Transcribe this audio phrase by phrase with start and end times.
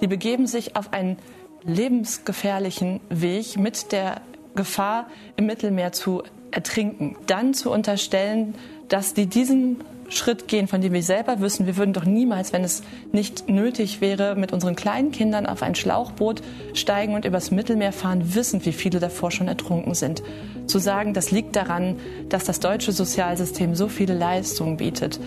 [0.00, 1.16] Die begeben sich auf einen
[1.64, 4.20] lebensgefährlichen Weg mit der
[4.54, 7.16] Gefahr, im Mittelmeer zu ertrinken.
[7.26, 8.54] Dann zu unterstellen,
[8.88, 12.62] dass die diesen Schritt gehen, von dem wir selber wissen, wir würden doch niemals, wenn
[12.62, 12.82] es
[13.12, 16.42] nicht nötig wäre, mit unseren kleinen Kindern auf ein Schlauchboot
[16.74, 20.22] steigen und übers Mittelmeer fahren, wissen, wie viele davor schon ertrunken sind.
[20.66, 21.96] Zu sagen, das liegt daran,
[22.28, 25.18] dass das deutsche Sozialsystem so viele Leistungen bietet,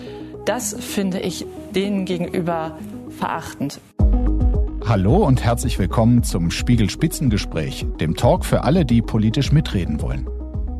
[0.46, 1.44] das finde ich
[1.74, 2.78] denen gegenüber
[3.20, 3.80] verachtend.
[4.86, 10.26] Hallo und herzlich willkommen zum Spiegel Spitzengespräch, dem Talk für alle, die politisch mitreden wollen.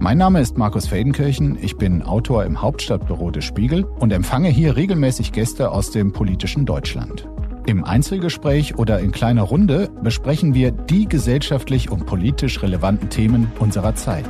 [0.00, 4.74] Mein Name ist Markus Feldenkirchen, ich bin Autor im Hauptstadtbüro des Spiegel und empfange hier
[4.74, 7.28] regelmäßig Gäste aus dem politischen Deutschland.
[7.66, 13.94] Im Einzelgespräch oder in kleiner Runde besprechen wir die gesellschaftlich und politisch relevanten Themen unserer
[13.94, 14.26] Zeit.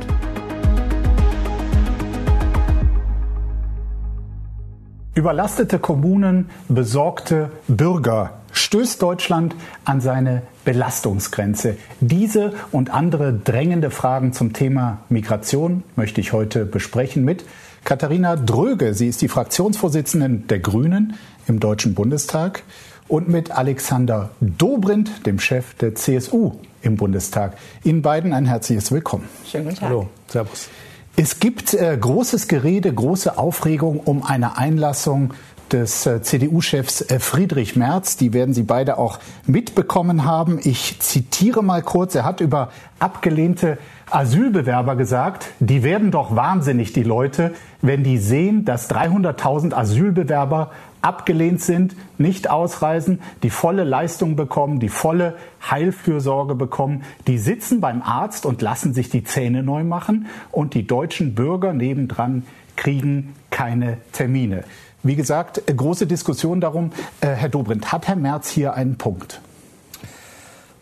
[5.13, 11.75] Überlastete Kommunen, besorgte Bürger stößt Deutschland an seine Belastungsgrenze.
[11.99, 17.43] Diese und andere drängende Fragen zum Thema Migration möchte ich heute besprechen mit
[17.83, 18.93] Katharina Dröge.
[18.93, 21.15] Sie ist die Fraktionsvorsitzende der Grünen
[21.45, 22.63] im Deutschen Bundestag
[23.09, 26.53] und mit Alexander Dobrindt, dem Chef der CSU
[26.83, 27.57] im Bundestag.
[27.83, 29.27] Ihnen beiden ein herzliches Willkommen.
[29.45, 29.89] Schönen guten Tag.
[29.89, 30.69] Hallo, Servus.
[31.17, 35.33] Es gibt äh, großes Gerede, große Aufregung um eine Einlassung
[35.71, 38.15] des äh, CDU-Chefs äh, Friedrich Merz.
[38.15, 40.59] Die werden Sie beide auch mitbekommen haben.
[40.63, 42.15] Ich zitiere mal kurz.
[42.15, 43.77] Er hat über abgelehnte
[44.09, 51.61] Asylbewerber gesagt, die werden doch wahnsinnig, die Leute, wenn die sehen, dass 300.000 Asylbewerber abgelehnt
[51.61, 55.35] sind, nicht ausreisen, die volle Leistung bekommen, die volle
[55.69, 57.03] Heilfürsorge bekommen.
[57.27, 61.73] Die sitzen beim Arzt und lassen sich die Zähne neu machen und die deutschen Bürger
[61.73, 64.63] nebendran kriegen keine Termine.
[65.03, 66.91] Wie gesagt, große Diskussion darum.
[67.21, 69.41] Äh, Herr Dobrindt, hat Herr Merz hier einen Punkt?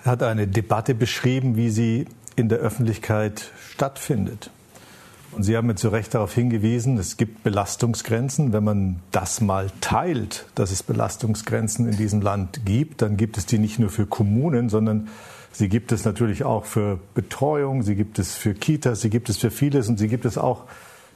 [0.03, 4.51] Er hat eine Debatte beschrieben, wie sie in der Öffentlichkeit stattfindet.
[5.31, 8.51] Und Sie haben mir zu Recht darauf hingewiesen, es gibt Belastungsgrenzen.
[8.51, 13.45] Wenn man das mal teilt, dass es Belastungsgrenzen in diesem Land gibt, dann gibt es
[13.45, 15.07] die nicht nur für Kommunen, sondern
[15.51, 19.37] sie gibt es natürlich auch für Betreuung, sie gibt es für Kitas, sie gibt es
[19.37, 20.63] für vieles und sie gibt es auch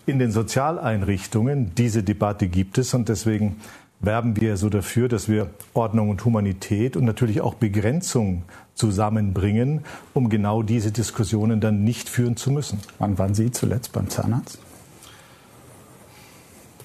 [0.06, 1.74] in den Sozialeinrichtungen.
[1.76, 3.58] Diese Debatte gibt es und deswegen
[4.00, 8.44] werben wir so dafür, dass wir Ordnung und Humanität und natürlich auch Begrenzung
[8.76, 9.82] zusammenbringen,
[10.14, 12.80] um genau diese Diskussionen dann nicht führen zu müssen.
[13.00, 14.60] Wann waren Sie zuletzt beim Zahnarzt?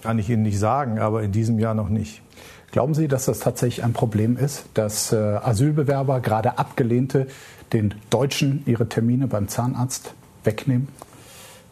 [0.03, 2.23] Kann ich Ihnen nicht sagen, aber in diesem Jahr noch nicht.
[2.71, 7.27] Glauben Sie, dass das tatsächlich ein Problem ist, dass äh, Asylbewerber, gerade Abgelehnte,
[7.73, 10.89] den Deutschen ihre Termine beim Zahnarzt wegnehmen?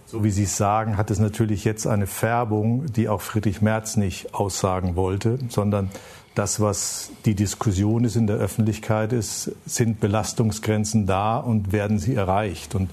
[0.07, 3.97] So wie Sie es sagen, hat es natürlich jetzt eine Färbung, die auch Friedrich Merz
[3.97, 5.91] nicht aussagen wollte, sondern
[6.37, 12.15] das, was die Diskussion ist in der Öffentlichkeit ist, sind Belastungsgrenzen da und werden sie
[12.15, 12.75] erreicht.
[12.75, 12.91] Und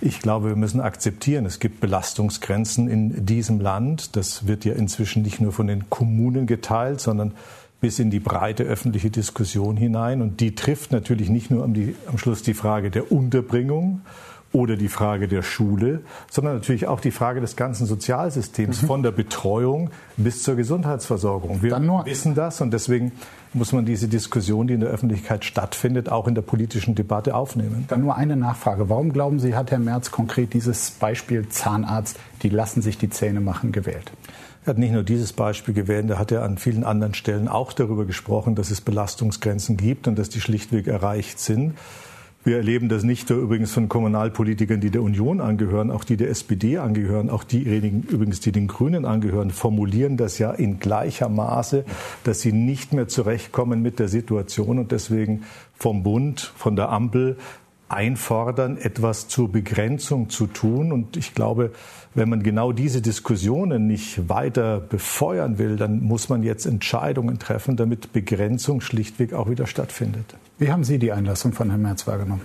[0.00, 4.16] ich glaube, wir müssen akzeptieren, es gibt Belastungsgrenzen in diesem Land.
[4.16, 7.32] Das wird ja inzwischen nicht nur von den Kommunen geteilt, sondern
[7.80, 10.20] bis in die breite öffentliche Diskussion hinein.
[10.20, 14.00] Und die trifft natürlich nicht nur am, die, am Schluss die Frage der Unterbringung,
[14.52, 16.00] oder die Frage der Schule,
[16.30, 18.86] sondern natürlich auch die Frage des ganzen Sozialsystems, mhm.
[18.86, 21.62] von der Betreuung bis zur Gesundheitsversorgung.
[21.62, 23.12] Wir wissen das und deswegen
[23.52, 27.84] muss man diese Diskussion, die in der Öffentlichkeit stattfindet, auch in der politischen Debatte aufnehmen.
[27.88, 28.88] Dann nur eine Nachfrage.
[28.88, 33.40] Warum glauben Sie, hat Herr Merz konkret dieses Beispiel Zahnarzt, die lassen sich die Zähne
[33.40, 34.12] machen, gewählt?
[34.64, 37.72] Er hat nicht nur dieses Beispiel gewählt, er hat ja an vielen anderen Stellen auch
[37.72, 41.74] darüber gesprochen, dass es Belastungsgrenzen gibt und dass die schlichtweg erreicht sind.
[42.42, 46.30] Wir erleben das nicht nur übrigens von Kommunalpolitikern, die der Union angehören, auch die der
[46.30, 51.84] SPD angehören, auch diejenigen übrigens, die den Grünen angehören, formulieren das ja in gleicher Maße,
[52.24, 54.78] dass sie nicht mehr zurechtkommen mit der Situation.
[54.78, 55.42] Und deswegen
[55.74, 57.36] vom Bund, von der Ampel
[57.90, 60.92] einfordern, etwas zur Begrenzung zu tun.
[60.92, 61.72] Und ich glaube,
[62.14, 67.76] wenn man genau diese Diskussionen nicht weiter befeuern will, dann muss man jetzt Entscheidungen treffen,
[67.76, 70.36] damit Begrenzung schlichtweg auch wieder stattfindet.
[70.58, 72.42] Wie haben Sie die Einlassung von Herrn Merz wahrgenommen?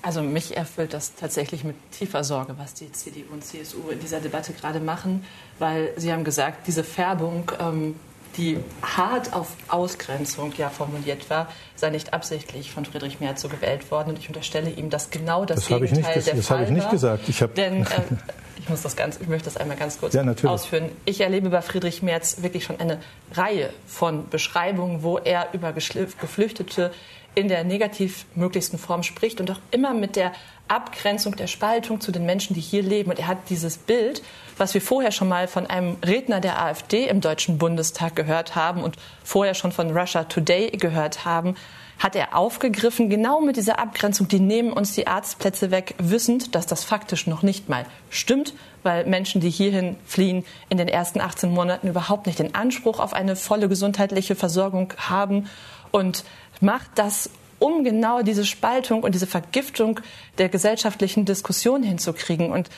[0.00, 4.20] Also mich erfüllt das tatsächlich mit tiefer Sorge, was die CDU und CSU in dieser
[4.20, 5.24] Debatte gerade machen,
[5.58, 7.94] weil Sie haben gesagt, diese Färbung ähm,
[8.36, 13.90] die hart auf Ausgrenzung ja formuliert war, sei nicht absichtlich von Friedrich Merz so gewählt
[13.90, 14.10] worden.
[14.10, 16.70] Und ich unterstelle ihm, dass genau das, das Gegenteil ich nicht, der das Fall ich
[16.70, 16.90] nicht war.
[16.90, 17.28] gesagt.
[17.28, 17.86] Ich Denn äh,
[18.68, 20.90] ich muss das ganz, ich möchte das einmal ganz kurz ja, ausführen.
[21.06, 23.00] Ich erlebe bei Friedrich Merz wirklich schon eine
[23.32, 26.92] Reihe von Beschreibungen, wo er über Geflüchtete
[27.34, 30.32] in der negativ möglichsten Form spricht und auch immer mit der
[30.68, 33.08] Abgrenzung der Spaltung zu den Menschen, die hier leben.
[33.08, 34.22] Und er hat dieses Bild,
[34.58, 38.82] was wir vorher schon mal von einem Redner der AfD im Deutschen Bundestag gehört haben
[38.82, 41.56] und vorher schon von Russia Today gehört haben,
[41.98, 46.66] hat er aufgegriffen, genau mit dieser Abgrenzung, die nehmen uns die Arztplätze weg, wissend, dass
[46.66, 51.50] das faktisch noch nicht mal stimmt, weil Menschen, die hierhin fliehen, in den ersten 18
[51.50, 55.48] Monaten überhaupt nicht den Anspruch auf eine volle gesundheitliche Versorgung haben
[55.90, 56.24] und
[56.60, 60.00] macht das um genau diese Spaltung und diese Vergiftung
[60.38, 62.52] der gesellschaftlichen Diskussion hinzukriegen.
[62.52, 62.70] Und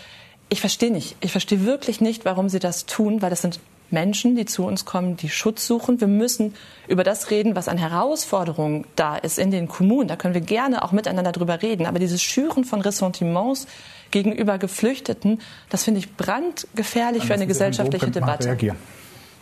[0.48, 3.60] ich verstehe nicht, ich verstehe wirklich nicht, warum sie das tun, weil das sind
[3.92, 6.00] Menschen, die zu uns kommen, die Schutz suchen.
[6.00, 6.54] Wir müssen
[6.88, 10.08] über das reden, was an Herausforderungen da ist in den Kommunen.
[10.08, 11.86] Da können wir gerne auch miteinander drüber reden.
[11.86, 13.66] Aber dieses Schüren von Ressentiments
[14.10, 18.48] gegenüber Geflüchteten, das finde ich brandgefährlich für eine gesellschaftliche Debatte.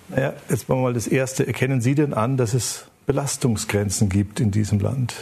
[0.08, 1.46] Naja, jetzt machen wir mal das Erste.
[1.46, 5.14] Erkennen Sie denn an, dass es Belastungsgrenzen gibt in diesem Land?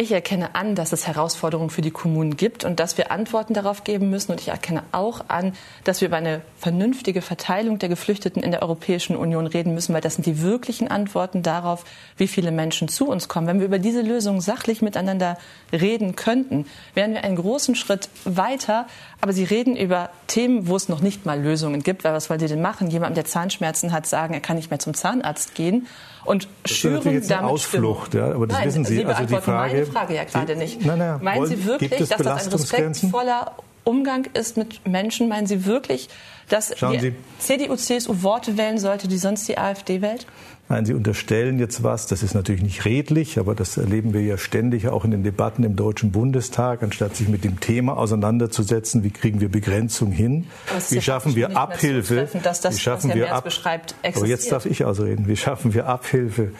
[0.00, 3.84] Ich erkenne an, dass es Herausforderungen für die Kommunen gibt und dass wir Antworten darauf
[3.84, 4.32] geben müssen.
[4.32, 5.52] Und ich erkenne auch an,
[5.84, 10.00] dass wir über eine vernünftige Verteilung der Geflüchteten in der Europäischen Union reden müssen, weil
[10.00, 11.84] das sind die wirklichen Antworten darauf,
[12.16, 13.46] wie viele Menschen zu uns kommen.
[13.46, 15.36] Wenn wir über diese Lösung sachlich miteinander
[15.70, 16.64] reden könnten,
[16.94, 18.86] wären wir einen großen Schritt weiter.
[19.20, 22.04] Aber Sie reden über Themen, wo es noch nicht mal Lösungen gibt.
[22.04, 22.88] Weil was wollen Sie denn machen?
[22.88, 25.86] Jemand, der Zahnschmerzen hat, sagen, er kann nicht mehr zum Zahnarzt gehen
[26.24, 28.96] und das schüren ist jetzt eine damit Ausflucht, ja, aber das nein, wissen Sie.
[28.96, 30.84] Sie also die Frage, meine Frage ja gerade nicht.
[30.84, 35.28] Nein, nein, Meinen Sie wirklich, dass das ein respektvoller Umgang ist mit Menschen?
[35.28, 36.08] Meinen Sie wirklich,
[36.48, 40.26] dass Schauen die CDU, CSU Worte wählen sollte, die sonst die AfD wählt?
[40.70, 44.38] Nein, Sie unterstellen jetzt was, das ist natürlich nicht redlich, aber das erleben wir ja
[44.38, 49.10] ständig auch in den Debatten im Deutschen Bundestag, anstatt sich mit dem Thema auseinanderzusetzen, wie
[49.10, 50.46] kriegen wir Begrenzung hin,
[50.90, 54.16] wie schaffen wir Abhilfe, dass das, wie schaffen wir ab beschreibt, existiert.
[54.16, 56.52] Aber jetzt darf ich ausreden, wie schaffen wir Abhilfe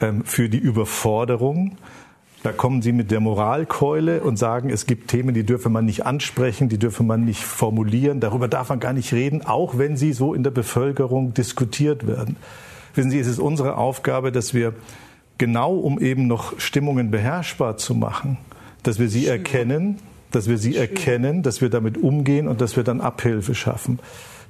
[0.00, 1.76] ähm, für die Überforderung,
[2.44, 6.06] da kommen Sie mit der Moralkeule und sagen, es gibt Themen, die dürfe man nicht
[6.06, 10.12] ansprechen, die dürfe man nicht formulieren, darüber darf man gar nicht reden, auch wenn sie
[10.12, 12.36] so in der Bevölkerung diskutiert werden.
[12.96, 14.72] Wissen Sie, es ist unsere Aufgabe, dass wir
[15.38, 18.38] genau, um eben noch Stimmungen beherrschbar zu machen,
[18.82, 19.98] dass wir sie erkennen,
[20.30, 23.98] dass wir sie erkennen, dass wir damit umgehen und dass wir dann Abhilfe schaffen.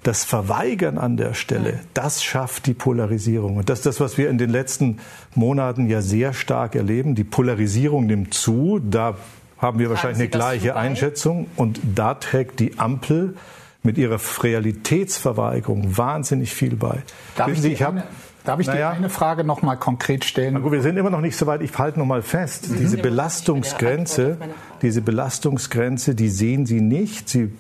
[0.03, 3.57] Das Verweigern an der Stelle, das schafft die Polarisierung.
[3.57, 4.99] Und das ist das, was wir in den letzten
[5.35, 7.17] Monaten ja sehr stark erleben.
[7.17, 8.79] Die Polarisierung nimmt zu.
[8.79, 9.17] Da
[9.59, 11.49] haben wir wahrscheinlich eine gleiche Einschätzung.
[11.57, 13.35] Und da trägt die Ampel
[13.83, 17.03] mit ihrer Realitätsverweigerung wahnsinnig viel bei.
[17.37, 18.05] Darf ich, Sie, ich habe
[18.47, 18.93] Darf ich naja.
[18.93, 20.55] die eine Frage noch mal konkret stellen?
[20.55, 21.63] Na gut, wir sind immer noch nicht so weit.
[21.63, 22.71] Ich halte noch mal fest.
[22.71, 22.77] Mhm.
[22.79, 24.39] Diese Belastungsgrenze,
[24.83, 27.29] diese Belastungsgrenze, die sehen Sie nicht.
[27.29, 27.53] Sie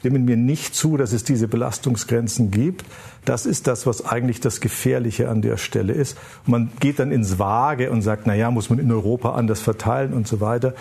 [0.00, 2.86] stimmen mir nicht zu, dass es diese Belastungsgrenzen gibt.
[3.26, 6.16] Das ist das, was eigentlich das Gefährliche an der Stelle ist.
[6.46, 9.60] Und man geht dann ins Vage und sagt, na ja, muss man in Europa anders
[9.60, 10.72] verteilen und so weiter.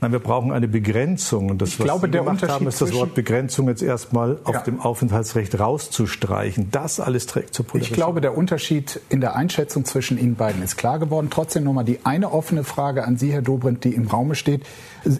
[0.00, 1.50] Nein, wir brauchen eine Begrenzung.
[1.50, 4.38] Und das, ich was glaube, Sie der gemacht haben, ist das Wort Begrenzung jetzt erstmal
[4.44, 4.60] auf ja.
[4.60, 6.70] dem Aufenthaltsrecht rauszustreichen.
[6.70, 7.92] Das alles trägt zur Polarisierung.
[7.92, 11.30] Ich glaube, der Unterschied in der Einschätzung zwischen Ihnen beiden ist klar geworden.
[11.30, 14.64] Trotzdem nochmal die eine offene Frage an Sie, Herr Dobrindt, die im Raume steht.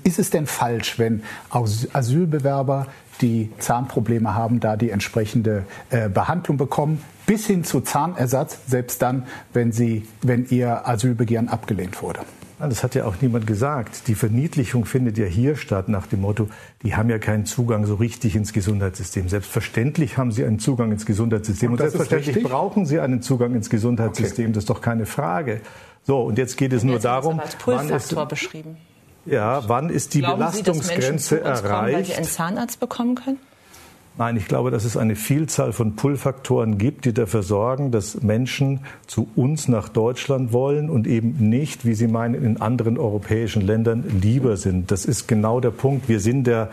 [0.04, 2.86] Ist es denn falsch, wenn Asylbewerber,
[3.20, 9.26] die Zahnprobleme haben, da die entsprechende äh, Behandlung bekommen, bis hin zu Zahnersatz, selbst dann,
[9.52, 12.20] wenn, sie, wenn ihr Asylbegehren abgelehnt wurde?
[12.58, 14.08] Das hat ja auch niemand gesagt.
[14.08, 16.48] Die Verniedlichung findet ja hier statt nach dem Motto,
[16.82, 19.28] die haben ja keinen Zugang so richtig ins Gesundheitssystem.
[19.28, 21.72] Selbstverständlich haben sie einen Zugang ins Gesundheitssystem.
[21.72, 24.46] Und, und selbstverständlich brauchen sie einen Zugang ins Gesundheitssystem.
[24.46, 24.52] Okay.
[24.54, 25.60] Das ist doch keine Frage.
[26.02, 28.76] So, und jetzt geht es nur darum, als wann ist, beschrieben.
[29.24, 31.80] Ja, wann ist die Glauben Belastungsgrenze sie, dass Menschen erreicht?
[31.80, 33.38] Kommen, weil sie einen Zahnarzt bekommen können?
[34.18, 38.80] Nein, ich glaube, dass es eine Vielzahl von Pull-Faktoren gibt, die dafür sorgen, dass Menschen
[39.06, 44.04] zu uns nach Deutschland wollen und eben nicht, wie Sie meinen, in anderen europäischen Ländern
[44.20, 44.90] lieber sind.
[44.90, 46.08] Das ist genau der Punkt.
[46.08, 46.68] Wir sind der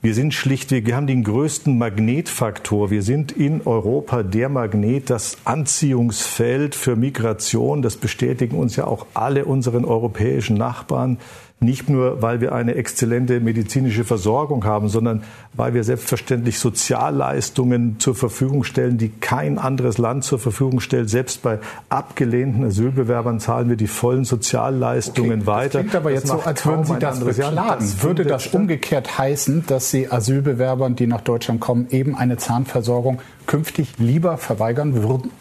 [0.00, 2.88] wir sind schlichtweg, wir haben den größten Magnetfaktor.
[2.92, 7.82] Wir sind in Europa der Magnet, das Anziehungsfeld für Migration.
[7.82, 11.18] Das bestätigen uns ja auch alle unseren europäischen Nachbarn.
[11.60, 15.24] Nicht nur, weil wir eine exzellente medizinische Versorgung haben, sondern
[15.54, 21.10] weil wir selbstverständlich Sozialleistungen zur Verfügung stellen, die kein anderes Land zur Verfügung stellt.
[21.10, 25.82] Selbst bei abgelehnten Asylbewerbern zahlen wir die vollen Sozialleistungen okay, weiter.
[25.82, 27.80] Das klingt aber jetzt so, als würden Sie das beklagen.
[27.80, 33.18] Das Würde das umgekehrt heißen, dass Sie Asylbewerbern, die nach Deutschland kommen, eben eine Zahnversorgung
[33.46, 35.32] künftig lieber verweigern würden?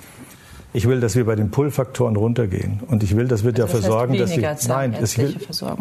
[0.77, 2.81] Ich will, dass wir bei den Pull-Faktoren runtergehen.
[2.87, 4.55] Und ich will, dass wir also dafür sorgen, dass wir.
[4.67, 5.35] Nein, es will,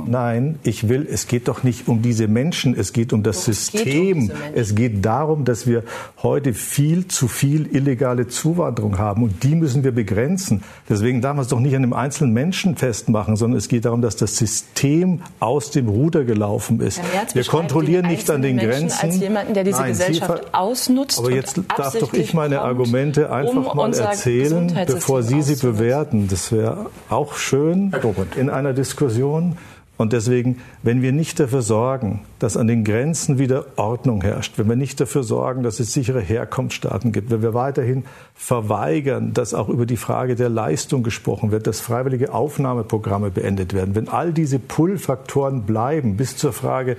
[0.07, 3.45] nein, ich will, es geht doch nicht um diese Menschen, es geht um das Doch,
[3.45, 3.83] System.
[3.83, 5.83] Es geht, um es geht darum, dass wir
[6.23, 9.23] heute viel zu viel illegale Zuwanderung haben.
[9.23, 10.63] Und die müssen wir begrenzen.
[10.89, 14.01] Deswegen darf man es doch nicht an einem einzelnen Menschen festmachen, sondern es geht darum,
[14.01, 17.03] dass das System aus dem Ruder gelaufen ist.
[17.35, 19.11] wir kontrollieren nicht an den Menschen Grenzen.
[19.11, 21.19] Als jemanden, der diese Nein, Gesellschaft ausnutzt.
[21.19, 26.29] Aber jetzt darf doch ich meine Argumente einfach um mal erzählen, bevor Sie sie bewerten.
[26.29, 27.93] Das wäre auch schön
[28.37, 29.57] in einer Diskussion.
[29.99, 34.69] Und deswegen, wenn wir nicht dafür sorgen, dass an den Grenzen wieder Ordnung herrscht, wenn
[34.69, 39.71] wir nicht dafür sorgen, dass es sichere Herkunftsstaaten gibt, wenn wir weiterhin verweigern, dass auch
[39.71, 44.59] über die Frage der Leistung gesprochen wird, dass freiwillige Aufnahmeprogramme beendet werden, wenn all diese
[44.59, 46.99] Pull-Faktoren bleiben bis zur Frage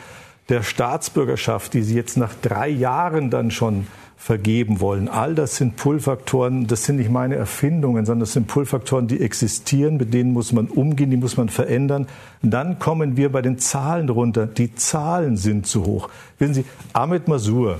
[0.49, 3.85] der Staatsbürgerschaft, die Sie jetzt nach drei Jahren dann schon
[4.17, 5.07] vergeben wollen.
[5.07, 9.97] All das sind Pull-Faktoren, das sind nicht meine Erfindungen, sondern das sind Pull-Faktoren, die existieren,
[9.97, 12.07] mit denen muss man umgehen, die muss man verändern.
[12.41, 14.47] Dann kommen wir bei den Zahlen runter.
[14.47, 16.09] Die Zahlen sind zu hoch.
[16.39, 17.79] Wissen Sie, Ahmed Masur,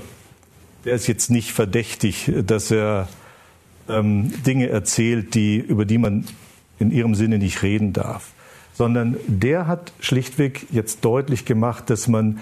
[0.84, 3.08] der ist jetzt nicht verdächtig, dass er
[3.88, 6.24] ähm, Dinge erzählt, die, über die man
[6.78, 8.32] in ihrem Sinne nicht reden darf
[8.78, 12.38] sondern der hat schlichtweg jetzt deutlich gemacht, dass man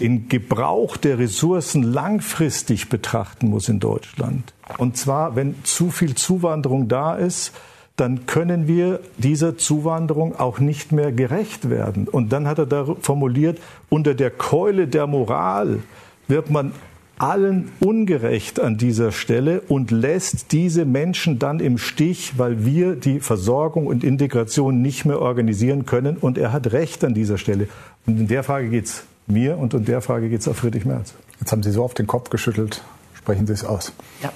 [0.00, 4.52] den Gebrauch der Ressourcen langfristig betrachten muss in Deutschland.
[4.78, 7.52] Und zwar, wenn zu viel Zuwanderung da ist,
[7.96, 12.08] dann können wir dieser Zuwanderung auch nicht mehr gerecht werden.
[12.08, 13.58] Und dann hat er da formuliert,
[13.90, 15.80] unter der Keule der Moral
[16.26, 16.72] wird man
[17.18, 23.20] allen ungerecht an dieser Stelle und lässt diese Menschen dann im Stich, weil wir die
[23.20, 26.16] Versorgung und Integration nicht mehr organisieren können.
[26.16, 27.68] Und er hat recht an dieser Stelle.
[28.06, 30.84] Und in der Frage geht es mir und in der Frage geht es auf Friedrich
[30.84, 31.14] Merz.
[31.40, 32.82] Jetzt haben Sie so auf den Kopf geschüttelt.
[33.14, 33.92] Sprechen Sie es aus.
[34.22, 34.32] Ja.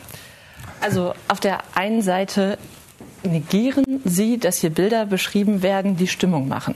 [0.80, 2.58] Also auf der einen Seite
[3.22, 6.74] negieren Sie, dass hier Bilder beschrieben werden, die Stimmung machen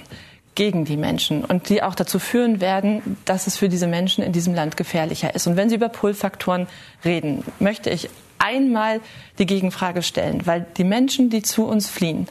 [0.54, 4.32] gegen die Menschen und die auch dazu führen werden, dass es für diese Menschen in
[4.32, 5.46] diesem Land gefährlicher ist.
[5.46, 6.66] Und wenn Sie über Pull-Faktoren
[7.04, 9.00] reden, möchte ich einmal
[9.38, 12.26] die Gegenfrage stellen, weil die Menschen, die zu uns fliehen,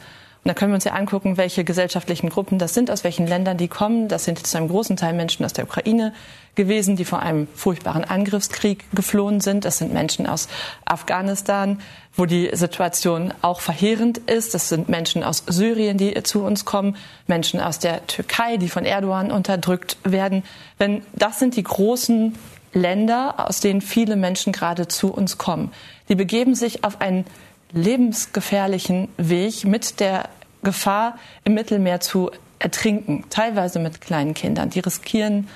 [0.48, 3.68] da können wir uns ja angucken, welche gesellschaftlichen Gruppen das sind, aus welchen Ländern die
[3.68, 4.08] kommen.
[4.08, 6.14] Das sind zu einem großen Teil Menschen aus der Ukraine
[6.54, 9.66] gewesen, die vor einem furchtbaren Angriffskrieg geflohen sind.
[9.66, 10.48] Das sind Menschen aus
[10.86, 11.80] Afghanistan,
[12.14, 14.54] wo die Situation auch verheerend ist.
[14.54, 18.86] Das sind Menschen aus Syrien, die zu uns kommen, Menschen aus der Türkei, die von
[18.86, 20.44] Erdogan unterdrückt werden.
[20.78, 22.34] Wenn das sind die großen
[22.72, 25.72] Länder, aus denen viele Menschen gerade zu uns kommen.
[26.08, 27.26] Die begeben sich auf einen
[27.72, 30.30] lebensgefährlichen Weg mit der
[30.62, 34.70] Gefahr, im Mittelmeer zu ertrinken, teilweise mit kleinen Kindern.
[34.70, 35.48] Die riskieren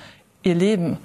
[0.43, 0.99] ihr Leben.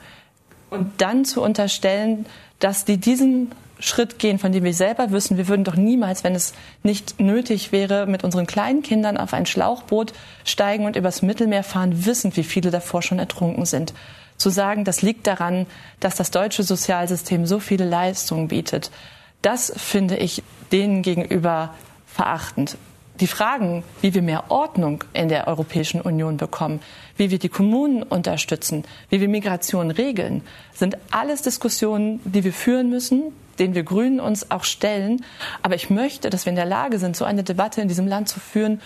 [0.70, 2.25] Und dann zu unterstellen,
[2.60, 6.34] dass die diesen Schritt gehen, von dem wir selber wissen, wir würden doch niemals, wenn
[6.34, 10.13] es nicht nötig wäre, mit unseren kleinen Kindern auf ein Schlauchboot
[10.46, 13.94] steigen und übers Mittelmeer fahren, wissend, wie viele davor schon ertrunken sind.
[14.38, 15.68] Zu sagen, das liegt daran,
[16.00, 18.92] dass das deutsche Sozialsystem so viele Leistungen bietet,
[19.42, 21.74] das finde ich denen gegenüber
[22.08, 22.77] verachtend.
[23.20, 26.82] Die Fragen, wie wir mehr Ordnung in der Europäischen Union bekommen,
[27.16, 30.42] wie wir die Kommunen unterstützen, wie wir Migration regeln,
[30.74, 35.24] sind alles Diskussionen, die wir führen müssen, denen wir Grünen uns auch stellen.
[35.64, 38.30] Aber ich möchte, dass wir in der Lage sind, so eine Debatte in diesem Land
[38.30, 38.82] zu führen,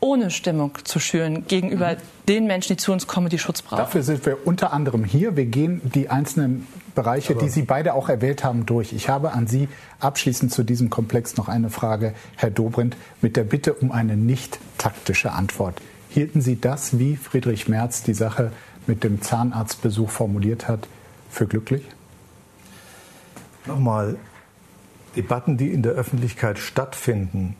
[0.00, 1.96] ohne Stimmung zu schüren gegenüber mhm.
[2.28, 3.78] den Menschen, die zu uns kommen, die Schutz brauchen.
[3.78, 5.36] Dafür sind wir unter anderem hier.
[5.36, 8.92] Wir gehen die einzelnen Bereiche, Aber die Sie beide auch erwählt haben, durch.
[8.92, 9.68] Ich habe an Sie
[10.00, 14.58] abschließend zu diesem Komplex noch eine Frage, Herr Dobrindt, mit der Bitte um eine nicht
[14.78, 15.80] taktische Antwort.
[16.08, 18.50] Hielten Sie das, wie Friedrich Merz die Sache
[18.88, 20.88] mit dem Zahnarztbesuch formuliert hat,
[21.30, 21.82] für glücklich?
[23.66, 24.16] Nochmal,
[25.14, 27.56] Debatten, die in der Öffentlichkeit stattfinden,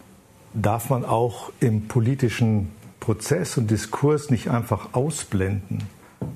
[0.54, 5.82] darf man auch im politischen Prozess und Diskurs nicht einfach ausblenden.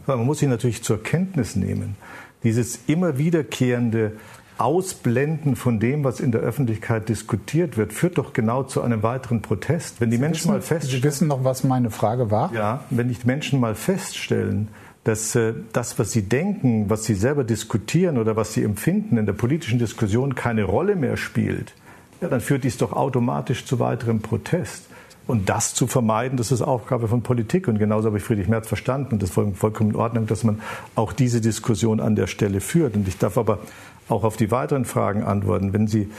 [0.07, 1.97] Man muss sie natürlich zur Kenntnis nehmen.
[2.43, 4.13] Dieses immer wiederkehrende
[4.59, 9.41] Ausblenden von dem, was in der Öffentlichkeit diskutiert wird, führt doch genau zu einem weiteren
[9.41, 10.01] Protest.
[10.01, 12.53] Wenn die Sie Menschen wissen, mal feststellen, Sie wissen noch, was meine Frage war.
[12.53, 14.69] Ja, wenn die Menschen mal feststellen,
[15.05, 19.27] dass äh, das, was sie denken, was sie selber diskutieren oder was sie empfinden, in
[19.27, 21.73] der politischen Diskussion keine Rolle mehr spielt,
[22.21, 24.85] ja, dann führt dies doch automatisch zu weiterem Protest.
[25.31, 27.69] Und das zu vermeiden, das ist Aufgabe von Politik.
[27.69, 29.13] Und genauso habe ich Friedrich Merz verstanden.
[29.13, 30.61] Und das ist vollkommen in Ordnung, dass man
[30.97, 32.97] auch diese Diskussion an der Stelle führt.
[32.97, 33.61] Und ich darf aber
[34.09, 35.73] auch auf die weiteren Fragen antworten.
[35.73, 36.11] Wenn Sie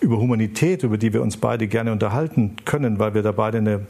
[0.00, 3.86] über Humanität, über die wir uns beide gerne unterhalten können, weil wir da beide eine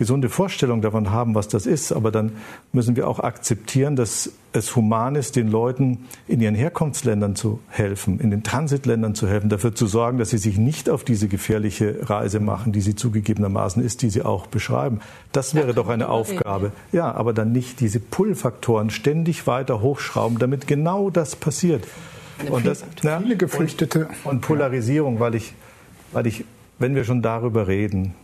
[0.00, 1.92] gesunde Vorstellung davon haben, was das ist.
[1.92, 2.32] Aber dann
[2.72, 8.18] müssen wir auch akzeptieren, dass es human ist, den Leuten in ihren Herkunftsländern zu helfen,
[8.18, 12.08] in den Transitländern zu helfen, dafür zu sorgen, dass sie sich nicht auf diese gefährliche
[12.08, 15.00] Reise machen, die sie zugegebenermaßen ist, die sie auch beschreiben.
[15.32, 16.72] Das wäre doch eine Aufgabe.
[16.92, 21.86] Ja, aber dann nicht diese Pull-Faktoren ständig weiter hochschrauben, damit genau das passiert.
[22.48, 24.08] Und das, na, viele Geflüchtete.
[24.24, 25.52] Und, und Polarisierung, weil ich,
[26.12, 26.46] weil ich,
[26.78, 28.14] wenn wir schon darüber reden,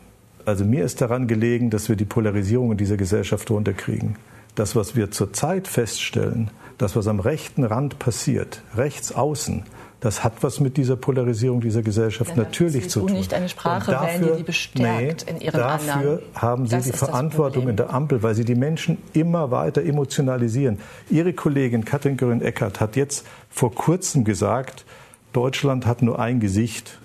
[0.47, 4.17] also mir ist daran gelegen, dass wir die Polarisierung in dieser Gesellschaft runterkriegen.
[4.55, 9.65] Das, was wir zurzeit feststellen, das, was am rechten Rand passiert, rechts außen,
[10.01, 13.13] das hat was mit dieser Polarisierung dieser Gesellschaft ja, natürlich zu tun.
[13.13, 16.19] nicht eine Sprache dafür, wählen, die bestärkt nee, in ihren Dafür Annahmen.
[16.35, 20.79] haben Sie das die Verantwortung in der Ampel, weil Sie die Menschen immer weiter emotionalisieren.
[21.11, 24.85] Ihre Kollegin Katrin Göring-Eckardt hat jetzt vor kurzem gesagt,
[25.33, 26.99] Deutschland hat nur ein Gesicht,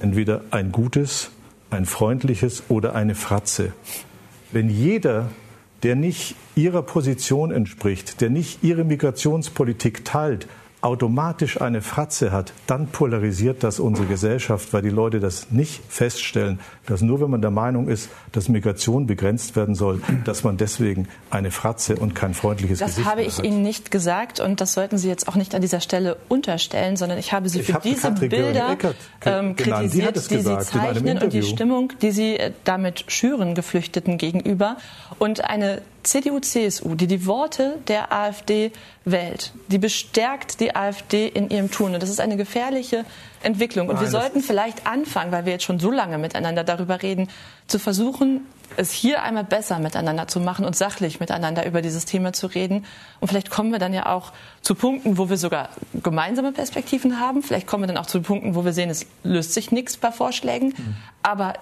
[0.00, 1.30] entweder ein gutes
[1.70, 3.72] ein freundliches oder eine Fratze.
[4.52, 5.30] Wenn jeder,
[5.82, 10.46] der nicht ihrer Position entspricht, der nicht ihre Migrationspolitik teilt,
[10.82, 16.58] automatisch eine Fratze hat, dann polarisiert das unsere Gesellschaft, weil die Leute das nicht feststellen,
[16.86, 21.08] dass nur wenn man der Meinung ist, dass Migration begrenzt werden soll, dass man deswegen
[21.30, 23.18] eine Fratze und kein freundliches das Gesicht hat.
[23.18, 25.80] Das habe ich Ihnen nicht gesagt und das sollten Sie jetzt auch nicht an dieser
[25.80, 28.76] Stelle unterstellen, sondern ich habe Sie für habe diese Katrin Bilder
[29.24, 34.18] ähm, kritisiert, die, die Sie zeichnen und die Stimmung, die Sie äh, damit schüren Geflüchteten
[34.18, 34.76] gegenüber
[35.18, 38.72] und eine CDU, CSU, die die Worte der AfD
[39.04, 41.94] wählt, die bestärkt die AfD in ihrem Tun.
[41.94, 43.04] Und das ist eine gefährliche
[43.42, 43.88] Entwicklung.
[43.88, 47.28] Und Nein, wir sollten vielleicht anfangen, weil wir jetzt schon so lange miteinander darüber reden,
[47.66, 52.32] zu versuchen, es hier einmal besser miteinander zu machen und sachlich miteinander über dieses Thema
[52.32, 52.84] zu reden.
[53.20, 54.32] Und vielleicht kommen wir dann ja auch
[54.62, 55.70] zu Punkten, wo wir sogar
[56.02, 57.42] gemeinsame Perspektiven haben.
[57.42, 60.12] Vielleicht kommen wir dann auch zu Punkten, wo wir sehen, es löst sich nichts bei
[60.12, 60.68] Vorschlägen.
[60.68, 60.96] Mhm.
[61.22, 61.54] Aber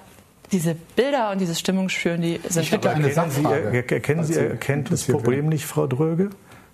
[0.52, 5.04] diese Bilder und diese Stimmungsschüren, die sind ich eine erkennen Sie, erkennen Sie erkennt das
[5.04, 6.30] Problem nicht, Frau Dröge?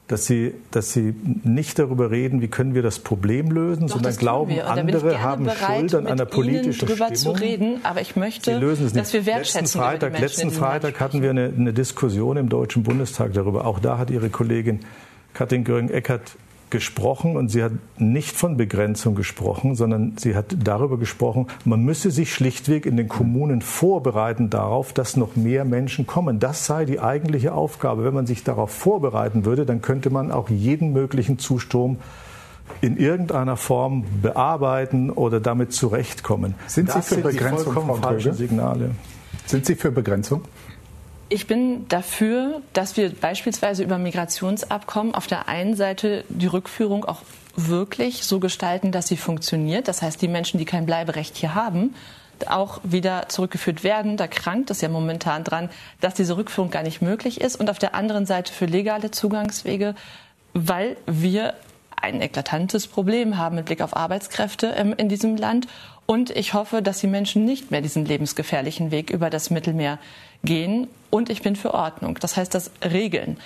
[0.06, 4.14] Dass Sie, dass Sie nicht darüber reden, wie können wir das Problem lösen, Doch, sondern
[4.16, 7.36] glauben, andere haben bereit, Schuld an einer politischen drüber Stimmung.
[7.36, 9.60] zu reden, aber ich möchte, dass wir wertschätzen.
[9.62, 13.66] Letzten Freitag, letzten Freitag hatten wir eine, eine Diskussion im Deutschen Bundestag darüber.
[13.66, 14.80] Auch da hat Ihre Kollegin
[15.32, 16.36] Katrin Göring-Eckardt
[16.74, 22.10] gesprochen und sie hat nicht von Begrenzung gesprochen, sondern sie hat darüber gesprochen, man müsse
[22.10, 26.40] sich schlichtweg in den Kommunen vorbereiten darauf, dass noch mehr Menschen kommen.
[26.40, 28.04] Das sei die eigentliche Aufgabe.
[28.04, 31.98] Wenn man sich darauf vorbereiten würde, dann könnte man auch jeden möglichen Zustrom
[32.80, 36.56] in irgendeiner Form bearbeiten oder damit zurechtkommen.
[36.66, 38.90] Sind das Sie für Begrenzung, Frau falsche Signale.
[39.46, 40.42] Sind Sie für Begrenzung?
[41.34, 47.22] Ich bin dafür, dass wir beispielsweise über Migrationsabkommen auf der einen Seite die Rückführung auch
[47.56, 49.88] wirklich so gestalten, dass sie funktioniert.
[49.88, 51.96] Das heißt, die Menschen, die kein Bleiberecht hier haben,
[52.46, 54.16] auch wieder zurückgeführt werden.
[54.16, 57.56] Da krankt es ja momentan dran, dass diese Rückführung gar nicht möglich ist.
[57.56, 59.96] Und auf der anderen Seite für legale Zugangswege,
[60.52, 61.54] weil wir
[62.00, 65.66] ein eklatantes Problem haben mit Blick auf Arbeitskräfte in diesem Land.
[66.06, 69.98] Und ich hoffe, dass die Menschen nicht mehr diesen lebensgefährlichen Weg über das Mittelmeer
[70.44, 70.86] gehen.
[71.14, 72.18] Und ich bin für Ordnung.
[72.20, 73.36] Das heißt, das Regeln.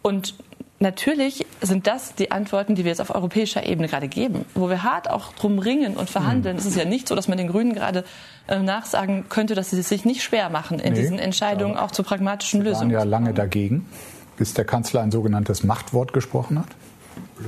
[0.00, 0.34] Und
[0.78, 4.82] natürlich sind das die Antworten, die wir jetzt auf europäischer Ebene gerade geben, wo wir
[4.82, 6.56] hart auch drum ringen und verhandeln.
[6.56, 6.60] Mhm.
[6.60, 8.04] Es ist ja nicht so, dass man den Grünen gerade
[8.48, 11.90] äh, nachsagen könnte, dass sie es sich nicht schwer machen in nee, diesen Entscheidungen auch
[11.90, 12.94] zu pragmatischen sie Lösungen.
[12.94, 13.86] waren ja lange dagegen,
[14.38, 16.68] bis der Kanzler ein sogenanntes Machtwort gesprochen hat.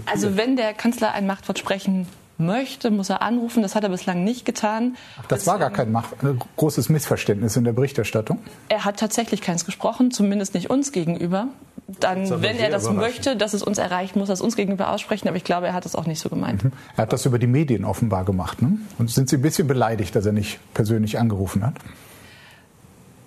[0.05, 2.07] Also wenn der Kanzler ein Machtwort sprechen
[2.38, 3.62] möchte, muss er anrufen.
[3.62, 4.97] Das hat er bislang nicht getan.
[5.20, 8.38] Ach, das war gar kein Macht, ein großes Missverständnis in der Berichterstattung.
[8.68, 11.49] Er hat tatsächlich keins gesprochen, zumindest nicht uns gegenüber.
[11.87, 15.29] Dann, wenn er das möchte, dass es uns erreicht, muss er es uns gegenüber aussprechen.
[15.29, 16.64] Aber ich glaube, er hat es auch nicht so gemeint.
[16.64, 16.73] Mhm.
[16.97, 18.62] Er hat das über die Medien offenbar gemacht.
[18.62, 18.79] Ne?
[18.99, 21.75] Und sind Sie ein bisschen beleidigt, dass er nicht persönlich angerufen hat?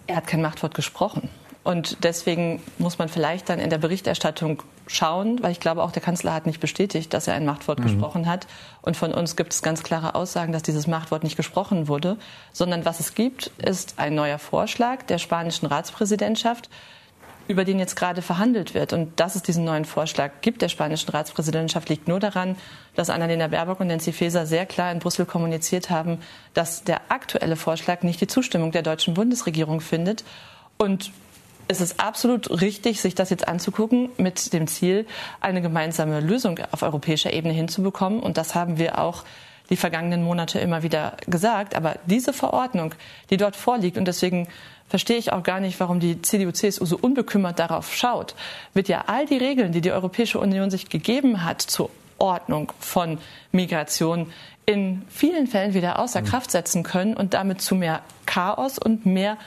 [0.08, 1.30] Er hat kein Machtwort gesprochen.
[1.68, 6.02] Und deswegen muss man vielleicht dann in der Berichterstattung schauen, weil ich glaube, auch der
[6.02, 7.84] Kanzler hat nicht bestätigt, dass er ein Machtwort mhm.
[7.84, 8.48] gesprochen hat.
[8.82, 12.16] Und von uns gibt es ganz klare Aussagen, dass dieses Machtwort nicht gesprochen wurde,
[12.54, 16.70] sondern was es gibt, ist ein neuer Vorschlag der spanischen Ratspräsidentschaft,
[17.50, 18.94] über den jetzt gerade verhandelt wird.
[18.94, 22.56] Und dass es diesen neuen Vorschlag gibt der spanischen Ratspräsidentschaft, liegt nur daran,
[22.96, 26.20] dass Annalena Baerbock und Nancy Faeser sehr klar in Brüssel kommuniziert haben,
[26.54, 30.24] dass der aktuelle Vorschlag nicht die Zustimmung der deutschen Bundesregierung findet.
[30.78, 31.12] Und
[31.68, 35.06] es ist absolut richtig, sich das jetzt anzugucken mit dem Ziel,
[35.42, 38.20] eine gemeinsame Lösung auf europäischer Ebene hinzubekommen.
[38.20, 39.24] Und das haben wir auch
[39.70, 41.76] die vergangenen Monate immer wieder gesagt.
[41.76, 42.96] Aber diese Verordnung,
[43.30, 44.48] die dort vorliegt, und deswegen
[44.88, 48.36] verstehe ich auch gar nicht, warum die CDU-CSU so unbekümmert darauf schaut,
[48.74, 53.20] wird ja all die Regeln, die die Europäische Union sich gegeben hat zur Ordnung von
[53.52, 54.32] Migration,
[54.66, 59.38] in vielen Fällen wieder außer Kraft setzen können und damit zu mehr Chaos und mehr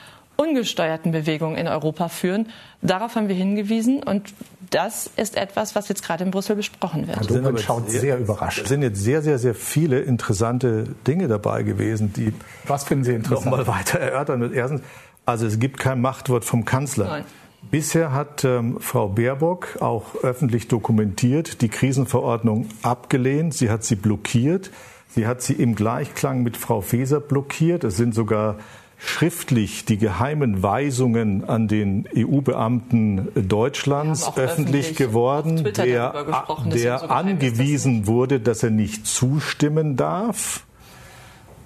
[0.41, 2.49] ungesteuerten Bewegung in Europa führen.
[2.81, 4.33] Darauf haben wir hingewiesen und
[4.71, 7.19] das ist etwas, was jetzt gerade in Brüssel besprochen wird.
[7.19, 8.63] Herr Dunkel schaut sehr, sehr überrascht.
[8.63, 12.33] Es sind jetzt sehr, sehr, sehr viele interessante Dinge dabei gewesen, die
[12.67, 13.51] was finden Sie interessant?
[13.51, 14.53] noch mal weiter erörtern.
[14.53, 14.83] Erstens,
[15.27, 17.07] also es gibt kein Machtwort vom Kanzler.
[17.07, 17.25] Nein.
[17.71, 23.53] Bisher hat ähm, Frau Baerbock auch öffentlich dokumentiert die Krisenverordnung abgelehnt.
[23.53, 24.71] Sie hat sie blockiert.
[25.09, 27.85] Sie hat sie im Gleichklang mit Frau Faeser blockiert.
[27.85, 28.57] Es sind sogar
[29.01, 36.27] schriftlich die geheimen Weisungen an den EU-Beamten Deutschlands öffentlich, öffentlich, geworden, der,
[36.67, 40.65] der angewiesen wurde, dass er nicht zustimmen darf.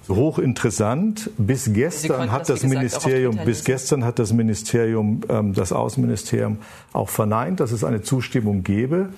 [0.07, 1.31] Hochinteressant.
[1.37, 6.59] Bis gestern hat das, das Ministerium, bis gestern hat das Ministerium, ähm, das Außenministerium
[6.93, 9.09] auch verneint, dass es eine Zustimmung gebe.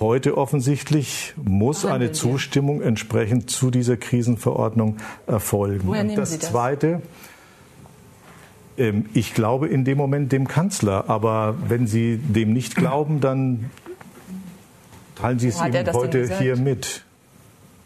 [0.00, 5.88] Heute offensichtlich muss eine Zustimmung entsprechend zu dieser Krisenverordnung erfolgen.
[5.88, 7.02] Woher nehmen das, Sie das Zweite,
[8.76, 13.70] ähm, ich glaube in dem Moment dem Kanzler, aber wenn Sie dem nicht glauben, dann
[15.16, 17.04] teilen Sie es ihm heute hier mit.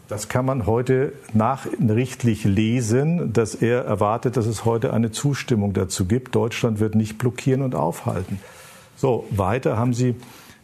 [0.07, 6.05] Das kann man heute nachrichtlich lesen, dass er erwartet, dass es heute eine Zustimmung dazu
[6.05, 6.35] gibt.
[6.35, 8.39] Deutschland wird nicht blockieren und aufhalten.
[8.97, 10.13] So, weiter haben Sie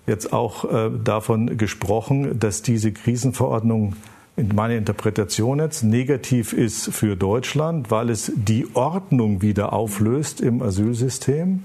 [0.10, 3.95] jetzt auch äh, davon gesprochen, dass diese Krisenverordnung
[4.36, 10.62] in meiner Interpretation jetzt negativ ist für Deutschland, weil es die Ordnung wieder auflöst im
[10.62, 11.63] Asylsystem.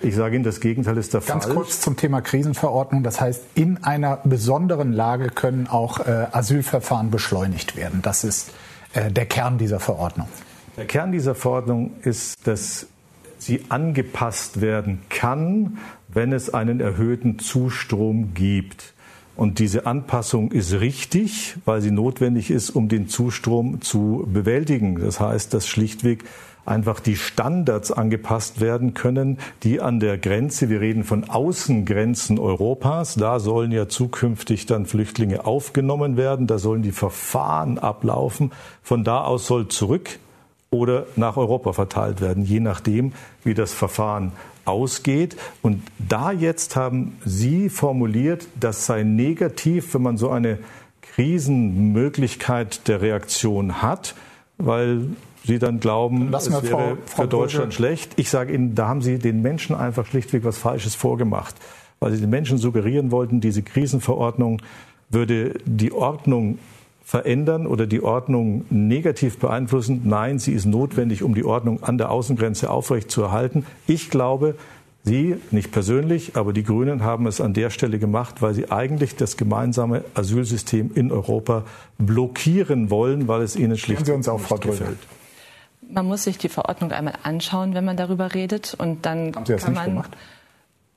[0.00, 1.40] Ich sage Ihnen, das Gegenteil ist der Fall.
[1.40, 3.02] Ganz kurz zum Thema Krisenverordnung.
[3.02, 8.02] Das heißt, in einer besonderen Lage können auch äh, Asylverfahren beschleunigt werden.
[8.02, 8.50] Das ist
[8.92, 10.28] äh, der Kern dieser Verordnung.
[10.76, 12.86] Der Kern dieser Verordnung ist, dass
[13.38, 18.94] sie angepasst werden kann, wenn es einen erhöhten Zustrom gibt.
[19.36, 24.98] Und diese Anpassung ist richtig, weil sie notwendig ist, um den Zustrom zu bewältigen.
[24.98, 26.24] Das heißt, dass schlichtweg
[26.64, 33.14] einfach die Standards angepasst werden können, die an der Grenze, wir reden von Außengrenzen Europas,
[33.14, 38.52] da sollen ja zukünftig dann Flüchtlinge aufgenommen werden, da sollen die Verfahren ablaufen.
[38.82, 40.18] Von da aus soll zurück
[40.76, 43.12] oder nach Europa verteilt werden, je nachdem,
[43.44, 44.32] wie das Verfahren
[44.64, 45.36] ausgeht.
[45.62, 50.58] Und da jetzt haben Sie formuliert, das sei negativ, wenn man so eine
[51.00, 54.14] Krisenmöglichkeit der Reaktion hat,
[54.58, 55.08] weil
[55.44, 57.76] Sie dann glauben, es wäre Frau, Frau für Deutschland Brügge.
[57.76, 58.12] schlecht.
[58.16, 61.54] Ich sage Ihnen, da haben Sie den Menschen einfach schlichtweg was Falsches vorgemacht,
[62.00, 64.60] weil Sie den Menschen suggerieren wollten, diese Krisenverordnung
[65.08, 66.58] würde die Ordnung
[67.06, 70.02] verändern oder die Ordnung negativ beeinflussen.
[70.04, 73.64] Nein, sie ist notwendig, um die Ordnung an der Außengrenze aufrechtzuerhalten.
[73.86, 74.56] Ich glaube,
[75.04, 79.14] Sie, nicht persönlich, aber die Grünen haben es an der Stelle gemacht, weil sie eigentlich
[79.14, 81.62] das gemeinsame Asylsystem in Europa
[81.96, 84.98] blockieren wollen, weil es ihnen schlicht uns auch, Frau gefällt.
[85.88, 88.74] Man muss sich die Verordnung einmal anschauen, wenn man darüber redet.
[88.76, 90.16] Und dann Haben Sie das kann nicht man gemacht?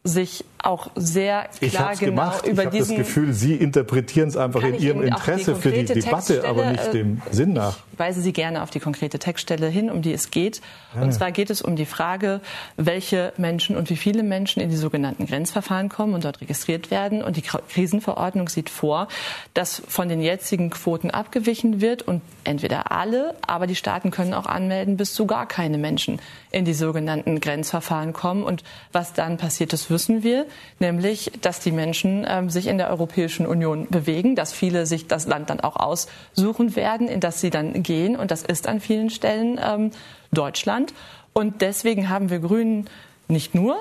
[0.04, 2.46] Sich auch sehr klar ich genau gemacht.
[2.46, 5.86] über ich habe das Gefühl, Sie interpretieren es einfach in Ihrem Interesse die für die
[5.86, 7.78] Debatte, aber nicht dem Sinn nach.
[7.94, 10.62] Ich weise Sie gerne auf die konkrete Textstelle hin, um die es geht.
[10.96, 11.02] Ja.
[11.02, 12.40] Und zwar geht es um die Frage,
[12.78, 17.22] welche Menschen und wie viele Menschen in die sogenannten Grenzverfahren kommen und dort registriert werden.
[17.22, 19.10] Und die Krisenverordnung sieht vor,
[19.54, 24.46] dass von den jetzigen Quoten abgewichen wird und entweder alle, aber die Staaten können auch
[24.46, 26.20] anmelden, bis zu gar keine Menschen
[26.52, 28.44] in die sogenannten Grenzverfahren kommen.
[28.44, 30.46] Und was dann passiert, das wissen wir,
[30.80, 35.28] nämlich, dass die Menschen ähm, sich in der Europäischen Union bewegen, dass viele sich das
[35.28, 38.16] Land dann auch aussuchen werden, in das sie dann gehen.
[38.16, 39.92] Und das ist an vielen Stellen ähm,
[40.32, 40.94] Deutschland.
[41.34, 42.90] Und deswegen haben wir Grünen
[43.28, 43.78] nicht nur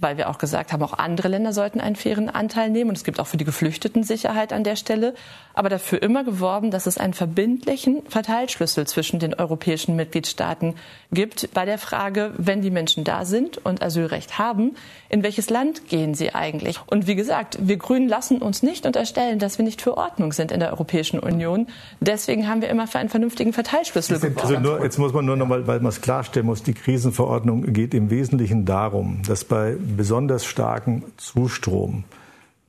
[0.00, 2.90] weil wir auch gesagt haben, auch andere Länder sollten einen fairen Anteil nehmen.
[2.90, 5.14] Und es gibt auch für die Geflüchteten Sicherheit an der Stelle.
[5.54, 10.74] Aber dafür immer geworben, dass es einen verbindlichen Verteilschlüssel zwischen den europäischen Mitgliedstaaten
[11.12, 14.76] gibt bei der Frage, wenn die Menschen da sind und Asylrecht haben,
[15.08, 16.80] in welches Land gehen sie eigentlich?
[16.86, 20.52] Und wie gesagt, wir Grünen lassen uns nicht unterstellen, dass wir nicht für Ordnung sind
[20.52, 21.66] in der Europäischen Union.
[22.00, 24.40] Deswegen haben wir immer für einen vernünftigen Verteilschlüssel geworben.
[24.40, 27.72] Also nur, jetzt muss man nur noch mal, weil man es klarstellen muss, die Krisenverordnung
[27.72, 32.04] geht im Wesentlichen darum, dass bei besonders starken Zustrom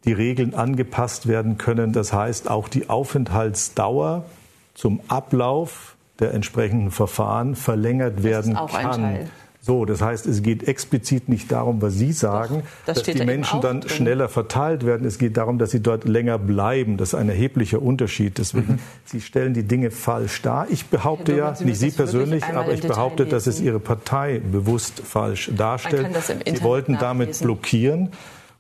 [0.06, 1.94] die Regeln angepasst werden können.
[1.94, 4.26] Das heißt, auch die Aufenthaltsdauer
[4.74, 9.30] zum Ablauf der entsprechenden Verfahren verlängert werden kann.
[9.64, 13.24] So, das heißt, es geht explizit nicht darum, was Sie sagen, Doch, das dass die
[13.24, 13.90] Menschen dann drin.
[13.92, 15.06] schneller verteilt werden.
[15.06, 16.98] Es geht darum, dass sie dort länger bleiben.
[16.98, 18.40] Das ist ein erheblicher Unterschied.
[18.40, 18.80] Deswegen, mhm.
[19.06, 20.66] Sie stellen die Dinge falsch dar.
[20.72, 25.52] Ich behaupte ja, nicht Sie persönlich, aber ich behaupte, dass es Ihre Partei bewusst falsch
[25.56, 26.10] darstellt.
[26.44, 28.10] Sie wollten damit blockieren.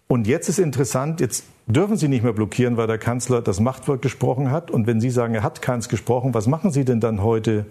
[0.07, 4.03] Und jetzt ist interessant, jetzt dürfen Sie nicht mehr blockieren, weil der Kanzler das Machtwort
[4.03, 4.69] gesprochen hat.
[4.69, 7.65] Und wenn Sie sagen, er hat keins gesprochen, was machen Sie denn dann heute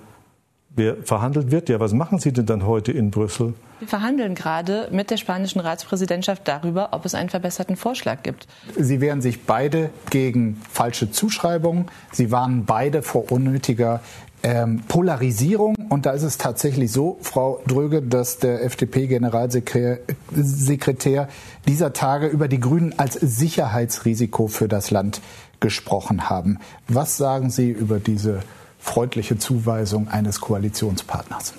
[1.04, 1.80] verhandelt wird ja.
[1.80, 3.54] Was machen Sie denn dann heute in Brüssel?
[3.80, 8.46] Wir verhandeln gerade mit der spanischen Ratspräsidentschaft darüber, ob es einen verbesserten Vorschlag gibt.
[8.76, 11.86] Sie wehren sich beide gegen falsche Zuschreibungen.
[12.12, 14.00] Sie warnen beide vor unnötiger
[14.42, 15.74] ähm, Polarisierung.
[15.88, 21.28] Und da ist es tatsächlich so, Frau Dröge, dass der FDP-Generalsekretär
[21.66, 25.20] dieser Tage über die Grünen als Sicherheitsrisiko für das Land
[25.60, 26.58] gesprochen haben.
[26.88, 28.40] Was sagen Sie über diese
[28.80, 31.54] freundliche Zuweisung eines Koalitionspartners?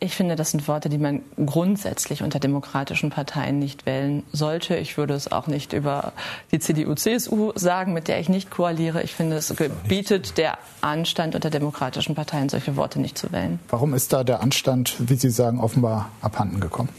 [0.00, 4.76] Ich finde, das sind Worte, die man grundsätzlich unter demokratischen Parteien nicht wählen sollte.
[4.76, 6.12] Ich würde es auch nicht über
[6.52, 9.02] die CDU-CSU sagen, mit der ich nicht koaliere.
[9.02, 13.60] Ich finde, es gebietet der Anstand unter demokratischen Parteien, solche Worte nicht zu wählen.
[13.70, 16.90] Warum ist da der Anstand, wie Sie sagen, offenbar abhanden gekommen?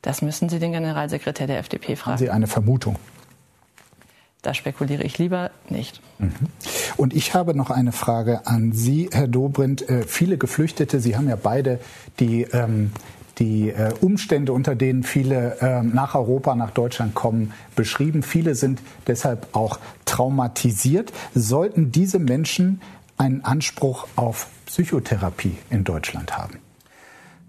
[0.00, 2.14] Das müssen Sie den Generalsekretär der FDP fragen.
[2.14, 2.96] Haben Sie eine Vermutung?
[4.42, 6.00] Da spekuliere ich lieber nicht.
[6.18, 6.32] Mhm.
[6.96, 9.88] Und ich habe noch eine Frage an Sie, Herr Dobrindt.
[9.88, 11.78] Äh, viele Geflüchtete, Sie haben ja beide
[12.18, 12.90] die, ähm,
[13.38, 18.24] die äh, Umstände, unter denen viele ähm, nach Europa, nach Deutschland kommen, beschrieben.
[18.24, 21.12] Viele sind deshalb auch traumatisiert.
[21.36, 22.80] Sollten diese Menschen
[23.16, 26.61] einen Anspruch auf Psychotherapie in Deutschland haben?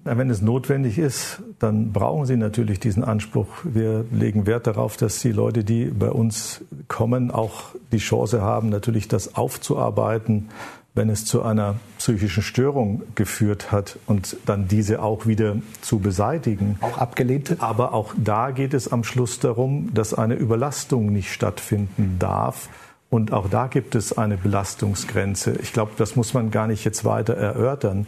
[0.06, 3.48] Wenn es notwendig ist, dann brauchen Sie natürlich diesen Anspruch.
[3.64, 8.68] Wir legen Wert darauf, dass die Leute, die bei uns kommen, auch die Chance haben,
[8.68, 10.50] natürlich das aufzuarbeiten,
[10.94, 16.78] wenn es zu einer psychischen Störung geführt hat und dann diese auch wieder zu beseitigen.
[16.82, 17.56] Auch abgelehnte?
[17.60, 22.68] Aber auch da geht es am Schluss darum, dass eine Überlastung nicht stattfinden darf.
[23.10, 25.56] Und auch da gibt es eine Belastungsgrenze.
[25.62, 28.08] Ich glaube, das muss man gar nicht jetzt weiter erörtern.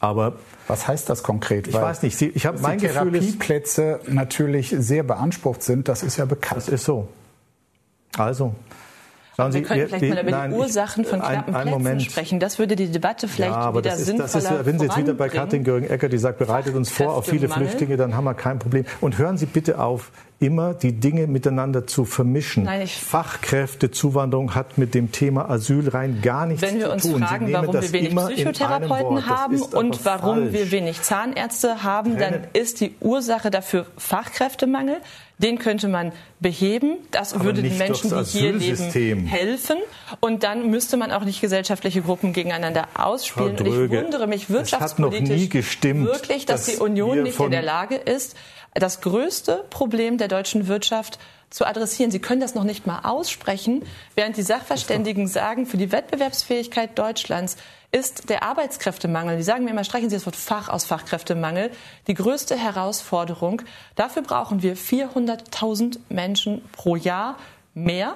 [0.00, 0.34] Aber
[0.68, 1.66] was heißt das konkret?
[1.66, 2.20] Ich Weil weiß nicht.
[2.20, 5.88] Ich habe mein die Gefühl Therapieplätze natürlich sehr beansprucht sind.
[5.88, 6.58] Das ist ja bekannt.
[6.58, 7.08] Das ist so.
[8.16, 8.54] Also.
[9.40, 12.00] Schauen Sie, wir können vielleicht mal über nein, die Ursachen von knappen ein, ein Plätzen
[12.00, 12.40] sprechen.
[12.40, 14.96] Das würde die Debatte vielleicht ja, aber wieder das ist, das ist, Wenn Sie jetzt
[14.96, 18.34] wieder bei Katrin Göring-Ecker, die sagt, bereitet uns vor auf viele Flüchtlinge, dann haben wir
[18.34, 18.84] kein Problem.
[19.00, 22.64] Und hören Sie bitte auf, immer die Dinge miteinander zu vermischen.
[22.64, 26.74] Nein, Fachkräftezuwanderung hat mit dem Thema Asyl rein gar nichts zu tun.
[26.74, 30.52] Wenn wir uns fragen, warum wir wenig Psychotherapeuten haben und warum falsch.
[30.52, 34.96] wir wenig Zahnärzte haben, dann ist die Ursache dafür Fachkräftemangel.
[35.38, 36.98] Den könnte man beheben.
[37.10, 39.76] Das Aber würde den Menschen, die hier leben, helfen.
[40.20, 43.56] Und dann müsste man auch nicht gesellschaftliche Gruppen gegeneinander ausspielen.
[43.56, 48.36] Und ich wundere mich wirtschaftspolitisch wirklich, dass, dass die Union nicht in der Lage ist,
[48.74, 51.18] das größte Problem der deutschen Wirtschaft
[51.50, 52.10] zu adressieren.
[52.10, 53.82] Sie können das noch nicht mal aussprechen,
[54.14, 57.56] während die Sachverständigen sagen, für die Wettbewerbsfähigkeit Deutschlands
[57.90, 61.70] ist der Arbeitskräftemangel, die sagen mir immer, streichen Sie das Wort Fach aus Fachkräftemangel,
[62.06, 63.62] die größte Herausforderung.
[63.96, 67.36] Dafür brauchen wir 400.000 Menschen pro Jahr
[67.74, 68.14] mehr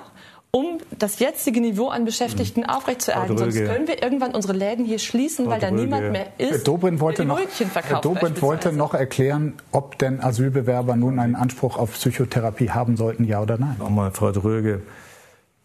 [0.55, 2.69] um das jetzige Niveau an Beschäftigten mhm.
[2.69, 3.39] aufrechtzuerhalten.
[3.39, 6.51] Sonst können wir irgendwann unsere Läden hier schließen, weil da niemand mehr ist.
[6.51, 11.79] Herr Dobrindt wollte, noch, Herr Dobrindt wollte noch erklären, ob denn Asylbewerber nun einen Anspruch
[11.79, 13.77] auf Psychotherapie haben sollten, ja oder nein.
[13.79, 14.83] Nochmal, Frau Dröge,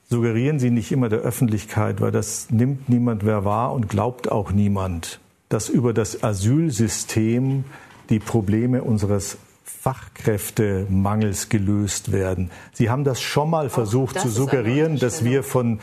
[0.10, 4.52] suggerieren Sie nicht immer der Öffentlichkeit, weil das nimmt niemand wer wahr und glaubt auch
[4.52, 7.66] niemand, dass über das Asylsystem
[8.10, 12.52] die Probleme unseres Fachkräftemangels gelöst werden.
[12.74, 15.80] Sie haben das schon mal versucht zu suggerieren, dass wir von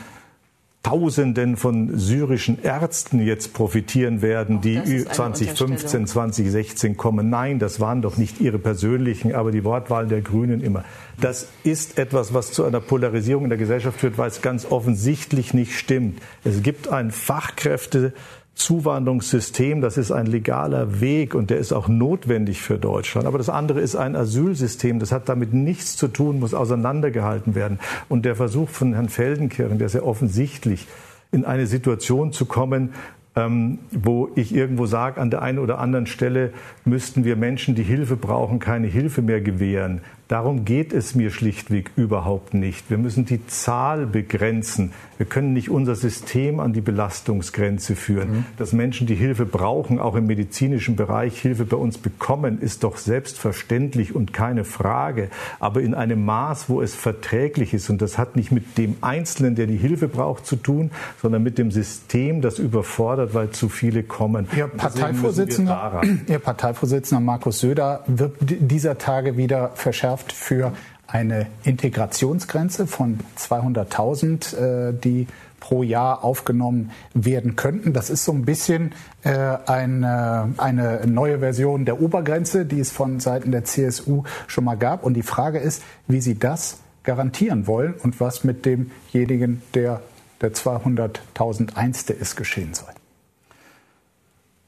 [0.85, 7.31] Tausenden von syrischen Ärzten jetzt profitieren werden, die 2015, 2016 kommen.
[7.31, 10.83] Nein, das waren doch nicht Ihre persönlichen, aber die Wortwahl der Grünen immer.
[11.19, 15.55] Das ist etwas, was zu einer Polarisierung in der Gesellschaft führt, weil es ganz offensichtlich
[15.55, 16.21] nicht stimmt.
[16.43, 18.13] Es gibt ein Fachkräfte
[18.55, 23.27] Zuwanderungssystem, das ist ein legaler Weg und der ist auch notwendig für Deutschland.
[23.27, 27.79] Aber das andere ist ein Asylsystem, das hat damit nichts zu tun, muss auseinandergehalten werden.
[28.07, 30.87] Und der Versuch von Herrn Feldenkirchen, der sehr offensichtlich
[31.31, 32.93] in eine Situation zu kommen,
[33.35, 36.53] ähm, wo ich irgendwo sage, an der einen oder anderen Stelle
[36.85, 40.01] müssten wir Menschen, die Hilfe brauchen, keine Hilfe mehr gewähren.
[40.27, 42.89] Darum geht es mir schlichtweg überhaupt nicht.
[42.89, 44.91] Wir müssen die Zahl begrenzen.
[45.17, 48.31] Wir können nicht unser System an die Belastungsgrenze führen.
[48.31, 48.45] Mhm.
[48.57, 52.97] Dass Menschen, die Hilfe brauchen, auch im medizinischen Bereich Hilfe bei uns bekommen, ist doch
[52.97, 55.29] selbstverständlich und keine Frage.
[55.59, 57.91] Aber in einem Maß, wo es verträglich ist.
[57.91, 60.89] Und das hat nicht mit dem Einzelnen, der die Hilfe braucht, zu tun,
[61.21, 64.47] sondern mit dem System, das überfordert, weil zu viele kommen.
[64.57, 70.73] Ihr Parteivorsitzender, Ihr Parteivorsitzender Markus Söder wird dieser Tage wieder verschärft verschärft für
[71.07, 75.27] eine Integrationsgrenze von 200.000, äh, die
[75.59, 77.93] pro Jahr aufgenommen werden könnten.
[77.93, 79.29] Das ist so ein bisschen äh,
[79.65, 85.03] eine, eine neue Version der Obergrenze, die es von Seiten der CSU schon mal gab.
[85.03, 90.01] Und die Frage ist, wie Sie das garantieren wollen und was mit demjenigen, der
[90.41, 92.89] der 200.000 Einste ist, geschehen soll.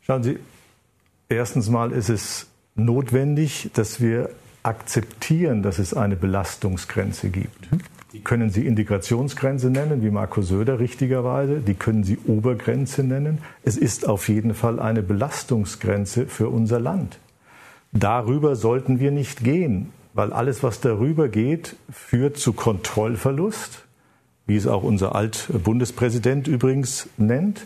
[0.01, 0.39] Schauen Sie,
[1.27, 4.29] erstens mal ist es notwendig, dass wir
[4.67, 7.69] akzeptieren, dass es eine Belastungsgrenze gibt.
[8.13, 11.59] Die können Sie Integrationsgrenze nennen, wie Marco Söder richtigerweise.
[11.59, 13.39] Die können Sie Obergrenze nennen.
[13.63, 17.19] Es ist auf jeden Fall eine Belastungsgrenze für unser Land.
[17.93, 23.85] Darüber sollten wir nicht gehen, weil alles, was darüber geht, führt zu Kontrollverlust,
[24.45, 27.65] wie es auch unser Altbundespräsident übrigens nennt.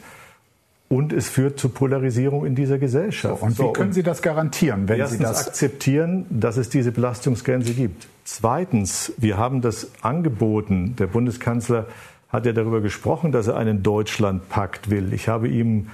[0.91, 3.39] Und es führt zu Polarisierung in dieser Gesellschaft.
[3.39, 7.73] So, und wie können Sie das garantieren, wenn Sie das akzeptieren, dass es diese Belastungsgrenze
[7.73, 8.09] gibt?
[8.25, 10.97] Zweitens, wir haben das angeboten.
[10.99, 11.85] Der Bundeskanzler
[12.27, 15.13] hat ja darüber gesprochen, dass er einen Deutschlandpakt will.
[15.13, 15.87] Ich habe ihm,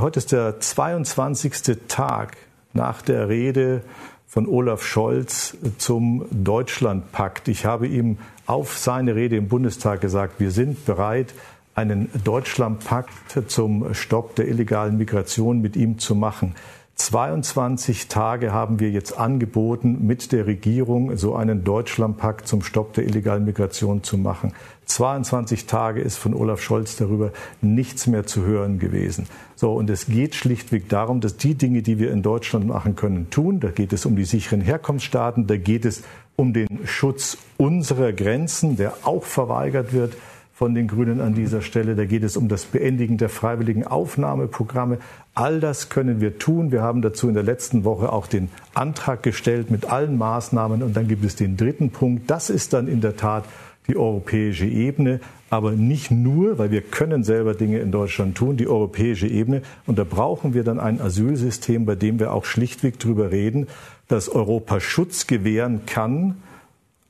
[0.00, 1.76] heute ist der 22.
[1.86, 2.38] Tag
[2.72, 3.82] nach der Rede
[4.26, 7.48] von Olaf Scholz zum Deutschlandpakt.
[7.48, 11.34] Ich habe ihm auf seine Rede im Bundestag gesagt, wir sind bereit,
[11.78, 16.56] einen Deutschlandpakt zum Stopp der illegalen Migration mit ihm zu machen.
[16.96, 23.04] 22 Tage haben wir jetzt angeboten, mit der Regierung so einen Deutschlandpakt zum Stopp der
[23.04, 24.54] illegalen Migration zu machen.
[24.86, 29.28] 22 Tage ist von Olaf Scholz darüber nichts mehr zu hören gewesen.
[29.54, 33.30] So, und es geht schlichtweg darum, dass die Dinge, die wir in Deutschland machen können,
[33.30, 33.60] tun.
[33.60, 36.02] Da geht es um die sicheren Herkunftsstaaten, da geht es
[36.34, 40.16] um den Schutz unserer Grenzen, der auch verweigert wird
[40.58, 41.94] von den Grünen an dieser Stelle.
[41.94, 44.98] Da geht es um das Beendigen der freiwilligen Aufnahmeprogramme.
[45.32, 46.72] All das können wir tun.
[46.72, 50.82] Wir haben dazu in der letzten Woche auch den Antrag gestellt mit allen Maßnahmen.
[50.82, 52.28] Und dann gibt es den dritten Punkt.
[52.28, 53.44] Das ist dann in der Tat
[53.86, 58.66] die europäische Ebene, aber nicht nur, weil wir können selber Dinge in Deutschland tun, die
[58.66, 59.62] europäische Ebene.
[59.86, 63.68] Und da brauchen wir dann ein Asylsystem, bei dem wir auch schlichtweg darüber reden,
[64.08, 66.34] dass Europa Schutz gewähren kann,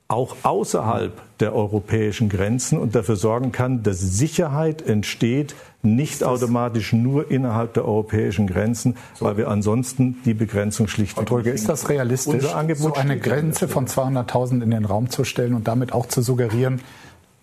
[0.09, 7.29] auch außerhalb der europäischen Grenzen und dafür sorgen kann, dass Sicherheit entsteht, nicht automatisch nur
[7.29, 12.43] innerhalb der europäischen Grenzen, weil wir ansonsten die Begrenzung schlicht Und Holger, ist das realistisch,
[12.43, 16.81] so eine Grenze von 200.000 in den Raum zu stellen und damit auch zu suggerieren,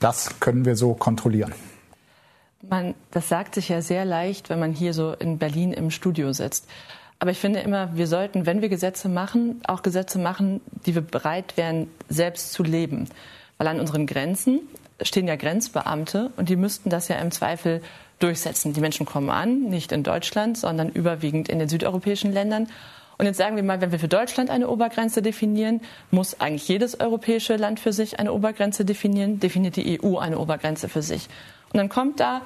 [0.00, 1.55] das können wir so kontrollieren?
[2.68, 6.33] Man, das sagt sich ja sehr leicht, wenn man hier so in Berlin im Studio
[6.33, 6.66] sitzt.
[7.18, 11.02] Aber ich finde immer, wir sollten, wenn wir Gesetze machen, auch Gesetze machen, die wir
[11.02, 13.09] bereit wären, selbst zu leben.
[13.59, 14.61] Weil an unseren Grenzen
[15.00, 17.83] stehen ja Grenzbeamte und die müssten das ja im Zweifel
[18.18, 18.72] durchsetzen.
[18.74, 22.68] Die Menschen kommen an, nicht in Deutschland, sondern überwiegend in den südeuropäischen Ländern.
[23.18, 27.00] Und jetzt sagen wir mal, wenn wir für Deutschland eine Obergrenze definieren, muss eigentlich jedes
[27.00, 31.29] europäische Land für sich eine Obergrenze definieren, definiert die EU eine Obergrenze für sich.
[31.72, 32.42] Und dann kommt da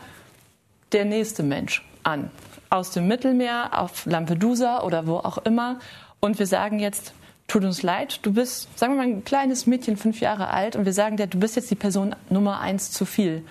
[0.93, 2.31] der nächste Mensch an
[2.71, 5.81] aus dem Mittelmeer auf Lampedusa oder wo auch immer.
[6.21, 7.13] Und wir sagen jetzt,
[7.49, 10.85] tut uns leid, du bist, sagen wir mal, ein kleines Mädchen, fünf Jahre alt, und
[10.85, 13.45] wir sagen dir, du bist jetzt die Person Nummer eins zu viel.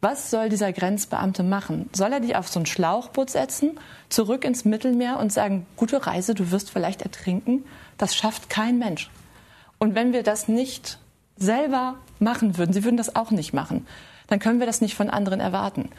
[0.00, 1.90] Was soll dieser Grenzbeamte machen?
[1.92, 3.78] Soll er dich auf so ein Schlauchboot setzen,
[4.08, 7.64] zurück ins Mittelmeer und sagen, gute Reise, du wirst vielleicht ertrinken?
[7.98, 9.10] Das schafft kein Mensch.
[9.78, 10.98] Und wenn wir das nicht
[11.36, 13.86] selber machen würden, sie würden das auch nicht machen,
[14.28, 15.90] dann können wir das nicht von anderen erwarten.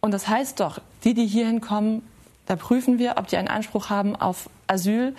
[0.00, 2.02] Und das heißt doch, die, die hierhin kommen,
[2.46, 5.14] da prüfen wir, ob die einen Anspruch haben auf Asyl.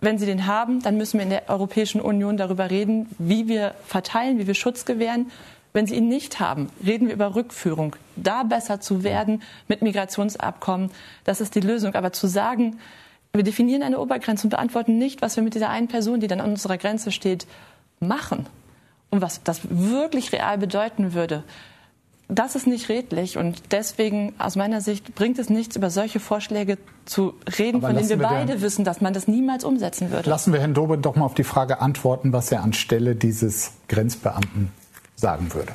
[0.00, 3.74] Wenn sie den haben, dann müssen wir in der Europäischen Union darüber reden, wie wir
[3.86, 5.30] verteilen, wie wir Schutz gewähren.
[5.72, 7.96] Wenn sie ihn nicht haben, reden wir über Rückführung.
[8.16, 10.90] Da besser zu werden mit Migrationsabkommen,
[11.24, 11.94] das ist die Lösung.
[11.94, 12.78] Aber zu sagen,
[13.32, 16.40] wir definieren eine Obergrenze und beantworten nicht, was wir mit dieser einen Person, die dann
[16.40, 17.46] an unserer Grenze steht,
[18.00, 18.46] machen
[19.10, 21.44] und was das wirklich real bedeuten würde,
[22.28, 26.78] das ist nicht redlich und deswegen aus meiner Sicht bringt es nichts, über solche Vorschläge
[27.04, 30.30] zu reden, Aber von denen wir, wir beide wissen, dass man das niemals umsetzen würde.
[30.30, 34.70] Lassen wir Herrn Dobe doch mal auf die Frage antworten, was er anstelle dieses Grenzbeamten
[35.16, 35.72] sagen würde.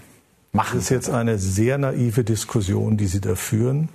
[0.51, 3.89] Machen das ist jetzt eine sehr naive Diskussion, die Sie da führen,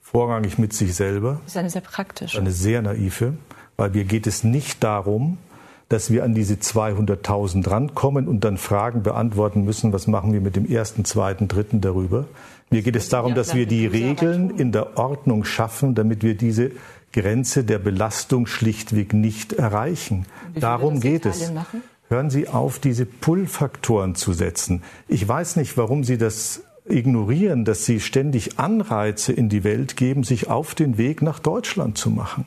[0.00, 1.40] vorrangig mit sich selber.
[1.44, 2.38] Das ist eine sehr praktische.
[2.38, 3.34] Eine sehr naive,
[3.76, 5.38] weil mir geht es nicht darum,
[5.88, 10.56] dass wir an diese 200.000 rankommen und dann Fragen beantworten müssen, was machen wir mit
[10.56, 12.26] dem ersten, zweiten, dritten darüber.
[12.70, 16.70] Mir geht es darum, dass wir die Regeln in der Ordnung schaffen, damit wir diese
[17.12, 20.26] Grenze der Belastung schlichtweg nicht erreichen.
[20.54, 21.50] Darum geht es.
[22.08, 24.82] Hören Sie auf, diese Pull-Faktoren zu setzen.
[25.08, 30.24] Ich weiß nicht, warum Sie das ignorieren, dass Sie ständig Anreize in die Welt geben,
[30.24, 32.46] sich auf den Weg nach Deutschland zu machen.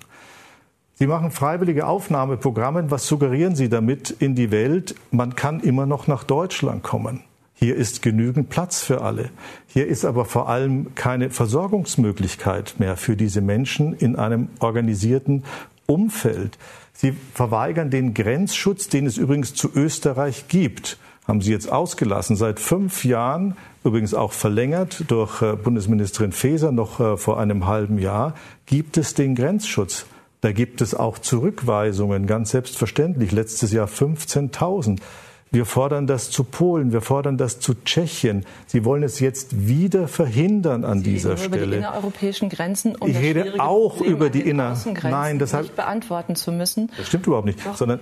[1.01, 2.91] Sie machen freiwillige Aufnahmeprogramme.
[2.91, 4.93] Was suggerieren Sie damit in die Welt?
[5.09, 7.23] Man kann immer noch nach Deutschland kommen.
[7.55, 9.31] Hier ist genügend Platz für alle.
[9.65, 15.43] Hier ist aber vor allem keine Versorgungsmöglichkeit mehr für diese Menschen in einem organisierten
[15.87, 16.59] Umfeld.
[16.93, 20.99] Sie verweigern den Grenzschutz, den es übrigens zu Österreich gibt.
[21.27, 22.35] haben Sie jetzt ausgelassen.
[22.35, 27.97] Seit fünf Jahren, übrigens auch verlängert durch äh, Bundesministerin Faeser noch äh, vor einem halben
[27.97, 28.35] Jahr,
[28.67, 30.05] gibt es den Grenzschutz.
[30.41, 33.31] Da gibt es auch Zurückweisungen, ganz selbstverständlich.
[33.31, 34.99] Letztes Jahr 15.000.
[35.53, 38.45] Wir fordern das zu Polen, wir fordern das zu Tschechien.
[38.67, 41.57] Sie wollen es jetzt wieder verhindern an Sie dieser reden Stelle.
[41.57, 44.77] Über die innereuropäischen Grenzen, um ich rede auch Problem über die inner.
[45.03, 46.89] Nein, das nicht beantworten zu müssen.
[46.97, 47.59] das stimmt überhaupt nicht.
[47.75, 47.99] Sondern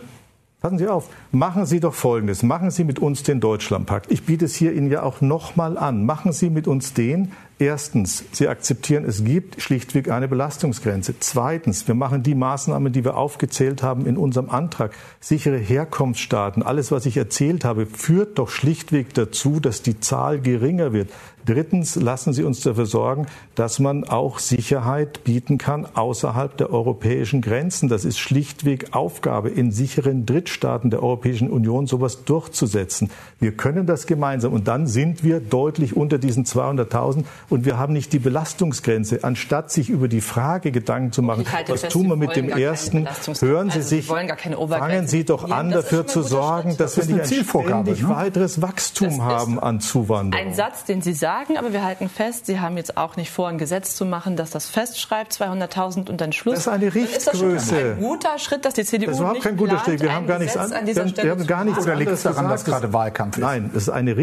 [0.61, 1.09] passen Sie auf.
[1.31, 2.43] Machen Sie doch Folgendes.
[2.43, 4.11] Machen Sie mit uns den Deutschlandpakt.
[4.11, 6.05] Ich biete es hier Ihnen ja auch nochmal an.
[6.05, 7.31] Machen Sie mit uns den.
[7.61, 11.15] Erstens, Sie akzeptieren, es gibt schlichtweg eine Belastungsgrenze.
[11.19, 14.93] Zweitens, wir machen die Maßnahmen, die wir aufgezählt haben in unserem Antrag.
[15.19, 16.63] Sichere Herkunftsstaaten.
[16.63, 21.09] Alles, was ich erzählt habe, führt doch schlichtweg dazu, dass die Zahl geringer wird.
[21.45, 27.41] Drittens lassen Sie uns dafür sorgen, dass man auch Sicherheit bieten kann außerhalb der europäischen
[27.41, 27.89] Grenzen.
[27.89, 33.09] Das ist schlichtweg Aufgabe in sicheren Drittstaaten der Europäischen Union, sowas durchzusetzen.
[33.39, 37.93] Wir können das gemeinsam und dann sind wir deutlich unter diesen 200.000 und wir haben
[37.93, 39.19] nicht die Belastungsgrenze.
[39.23, 42.49] Anstatt sich über die Frage Gedanken zu machen, halte was fest, tun wir mit dem
[42.49, 43.07] ersten,
[43.41, 46.21] hören Sie Also sich, wollen gar keine Obergrenze fangen Sie doch an, Das dafür zu
[46.21, 46.79] sorgen, Schritt.
[46.79, 48.09] dass Das wir nicht ein Zielvorgabe, ständig ne?
[48.09, 50.45] weiteres Wachstum haben an Zuwanderung.
[50.47, 53.47] Ein Satz, den Sie sagen, aber wir halten fest, Sie haben jetzt auch nicht vor,
[53.47, 56.55] ein Gesetz zu machen, das das festschreibt, 200.000 und dann Schluss.
[56.55, 57.95] Das ist eine ist das schon Richtgröße.
[57.97, 60.01] ein guter Schritt, dass die CDU Das ist überhaupt nicht kein guter plant, Schritt.
[60.01, 61.47] Wir ein haben gar nichts Gesetz an, an wir dieser haben, Stelle wir haben zu
[61.47, 62.81] gar nichts Oder liegt anderes es daran, dass gesagt.
[62.81, 63.41] gerade Wahlkampf ist?
[63.41, 64.17] Nein, das ist eine,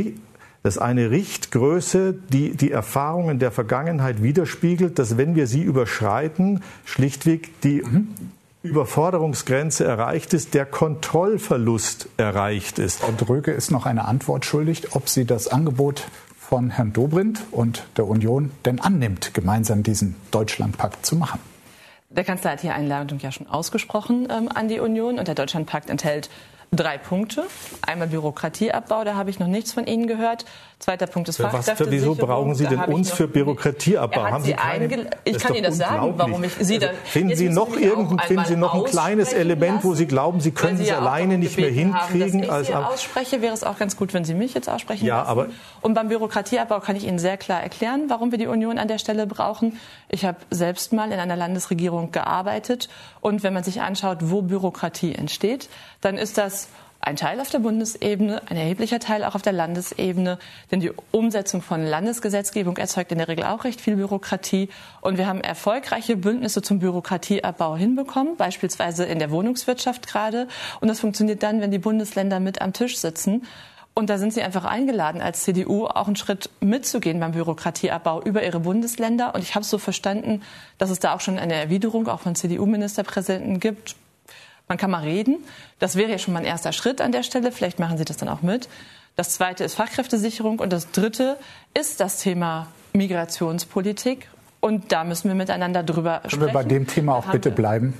[0.66, 5.62] Ri- das ist eine Richtgröße, die die Erfahrungen der Vergangenheit widerspiegelt, dass wenn wir sie
[5.62, 7.84] überschreiten, schlichtweg die
[8.62, 13.00] Überforderungsgrenze erreicht ist, der Kontrollverlust erreicht ist.
[13.00, 17.86] Frau Dröge ist noch eine Antwort schuldig, ob sie das Angebot von Herrn Dobrindt und
[17.96, 21.38] der Union denn annimmt, gemeinsam diesen Deutschlandpakt zu machen.
[22.10, 25.90] Der Kanzler hat die Einladung ja schon ausgesprochen ähm, an die Union und der Deutschlandpakt
[25.90, 26.30] enthält
[26.72, 27.44] drei Punkte.
[27.86, 30.44] Einmal Bürokratieabbau, da habe ich noch nichts von Ihnen gehört.
[30.78, 31.90] Zweiter Punkt ist Fachkräftesicherung.
[31.90, 34.24] wieso brauchen Sie da denn uns für Bürokratieabbau?
[34.30, 36.90] Haben Sie keine- ich kann Ihnen das sagen, warum ich Sie dann.
[36.90, 40.04] Also, finden Sie noch mich auch irgend, finden Sie noch ein kleines Element, wo Sie
[40.04, 42.42] lassen, glauben, Sie können es ja alleine nicht mehr gebeten haben, hinkriegen?
[42.42, 45.06] Dass ich als Sie ausspreche, wäre es auch ganz gut, wenn Sie mich jetzt aussprechen
[45.06, 45.30] Ja, lassen.
[45.30, 45.46] aber-
[45.80, 48.98] Und beim Bürokratieabbau kann ich Ihnen sehr klar erklären, warum wir die Union an der
[48.98, 49.78] Stelle brauchen.
[50.10, 52.88] Ich habe selbst mal in einer Landesregierung gearbeitet
[53.22, 55.70] und wenn man sich anschaut, wo Bürokratie entsteht,
[56.06, 56.68] dann ist das
[57.00, 60.38] ein Teil auf der Bundesebene, ein erheblicher Teil auch auf der Landesebene,
[60.70, 64.68] denn die Umsetzung von Landesgesetzgebung erzeugt in der Regel auch recht viel Bürokratie.
[65.02, 70.48] Und wir haben erfolgreiche Bündnisse zum Bürokratieabbau hinbekommen, beispielsweise in der Wohnungswirtschaft gerade.
[70.80, 73.46] Und das funktioniert dann, wenn die Bundesländer mit am Tisch sitzen.
[73.94, 78.44] Und da sind Sie einfach eingeladen, als CDU auch einen Schritt mitzugehen beim Bürokratieabbau über
[78.44, 79.34] Ihre Bundesländer.
[79.34, 80.42] Und ich habe so verstanden,
[80.78, 83.96] dass es da auch schon eine Erwiderung auch von CDU-Ministerpräsidenten gibt.
[84.68, 85.38] Man kann mal reden.
[85.78, 87.52] Das wäre ja schon mal ein erster Schritt an der Stelle.
[87.52, 88.68] Vielleicht machen Sie das dann auch mit.
[89.14, 90.58] Das zweite ist Fachkräftesicherung.
[90.58, 91.38] Und das dritte
[91.74, 94.28] ist das Thema Migrationspolitik.
[94.60, 96.46] Und da müssen wir miteinander drüber Können sprechen.
[96.46, 97.94] wir bei dem Thema auch bitte bleiben?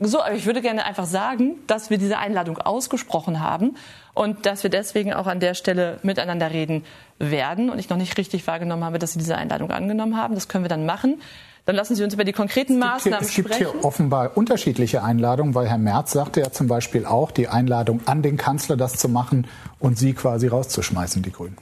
[0.00, 3.76] so, aber ich würde gerne einfach sagen, dass wir diese Einladung ausgesprochen haben
[4.14, 6.84] und dass wir deswegen auch an der Stelle miteinander reden
[7.18, 10.34] werden und ich noch nicht richtig wahrgenommen habe, dass Sie diese Einladung angenommen haben.
[10.34, 11.20] Das können wir dann machen.
[11.66, 13.72] Dann lassen Sie uns über die konkreten Maßnahmen es gibt sprechen.
[13.72, 18.22] hier offenbar unterschiedliche Einladungen, weil Herr Merz sagte ja zum Beispiel auch, die Einladung an
[18.22, 19.46] den Kanzler, das zu machen
[19.78, 21.56] und Sie quasi rauszuschmeißen, die Grünen.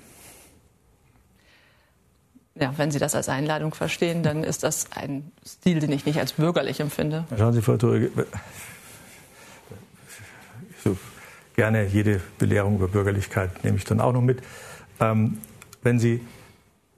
[2.61, 6.19] Ja, wenn Sie das als Einladung verstehen, dann ist das ein Stil, den ich nicht
[6.19, 7.25] als bürgerlich empfinde.
[7.37, 8.23] Schauen Sie, Frau Thurge, so
[11.59, 14.39] gerne jede Belehrung über Bürgerlichkeit nehme ich dann auch noch mit.
[15.01, 15.39] Ähm,
[15.83, 16.21] wenn Sie,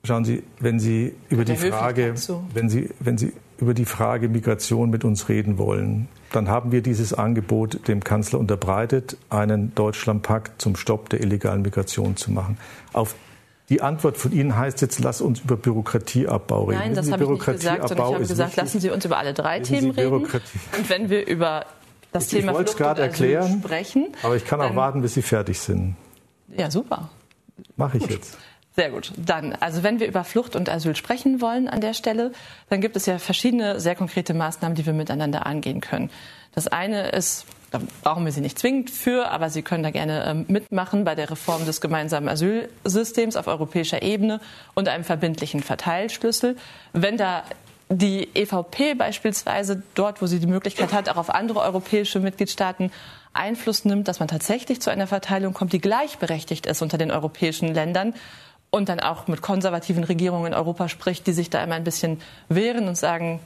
[0.04, 2.14] schauen Sie, wenn Sie über die Frage,
[2.52, 6.82] wenn Sie, wenn Sie über die Frage Migration mit uns reden wollen, dann haben wir
[6.82, 12.58] dieses Angebot dem Kanzler unterbreitet, einen Deutschlandpakt zum Stopp der illegalen Migration zu machen.
[12.92, 13.14] Auf
[13.70, 16.80] die Antwort von Ihnen heißt jetzt, lass uns über Bürokratieabbau reden.
[16.80, 18.62] Nein, das habe ich nicht gesagt, sondern ich habe gesagt, wichtig.
[18.62, 20.12] lassen Sie uns über alle drei Themen reden.
[20.12, 21.64] Und wenn wir über
[22.12, 25.02] das Ich Thema es Flucht und gerade erklären, sprechen, aber ich kann auch dann- warten,
[25.02, 25.96] bis Sie fertig sind.
[26.56, 27.10] ja super.
[27.76, 28.38] Mache ich jetzt.
[28.76, 29.12] Sehr gut.
[29.16, 32.32] Dann, also wenn wir über Flucht und Asyl sprechen wollen an der Stelle,
[32.70, 36.08] dann gibt es ja verschiedene sehr konkrete Maßnahmen, die wir miteinander angehen können.
[36.54, 40.24] Das eine ist, da brauchen wir Sie nicht zwingend für, aber Sie können da gerne
[40.24, 44.40] ähm, mitmachen bei der Reform des gemeinsamen Asylsystems auf europäischer Ebene
[44.74, 46.56] und einem verbindlichen Verteilschlüssel.
[46.92, 47.42] Wenn da
[47.90, 52.92] die EVP beispielsweise dort, wo sie die Möglichkeit hat, auch auf andere europäische Mitgliedstaaten
[53.32, 57.74] Einfluss nimmt, dass man tatsächlich zu einer Verteilung kommt, die gleichberechtigt ist unter den europäischen
[57.74, 58.14] Ländern
[58.70, 62.20] und dann auch mit konservativen Regierungen in Europa spricht, die sich da immer ein bisschen
[62.48, 63.40] wehren und sagen,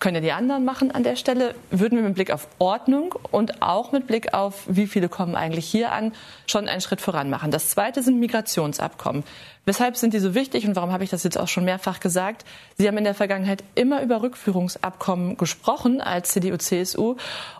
[0.00, 3.62] können ja die anderen machen an der Stelle, würden wir mit Blick auf Ordnung und
[3.62, 6.12] auch mit Blick auf, wie viele kommen eigentlich hier an,
[6.46, 7.50] schon einen Schritt voran machen.
[7.50, 9.24] Das zweite sind Migrationsabkommen.
[9.66, 12.46] Weshalb sind die so wichtig und warum habe ich das jetzt auch schon mehrfach gesagt?
[12.78, 17.16] Sie haben in der Vergangenheit immer über Rückführungsabkommen gesprochen als CDU, CSU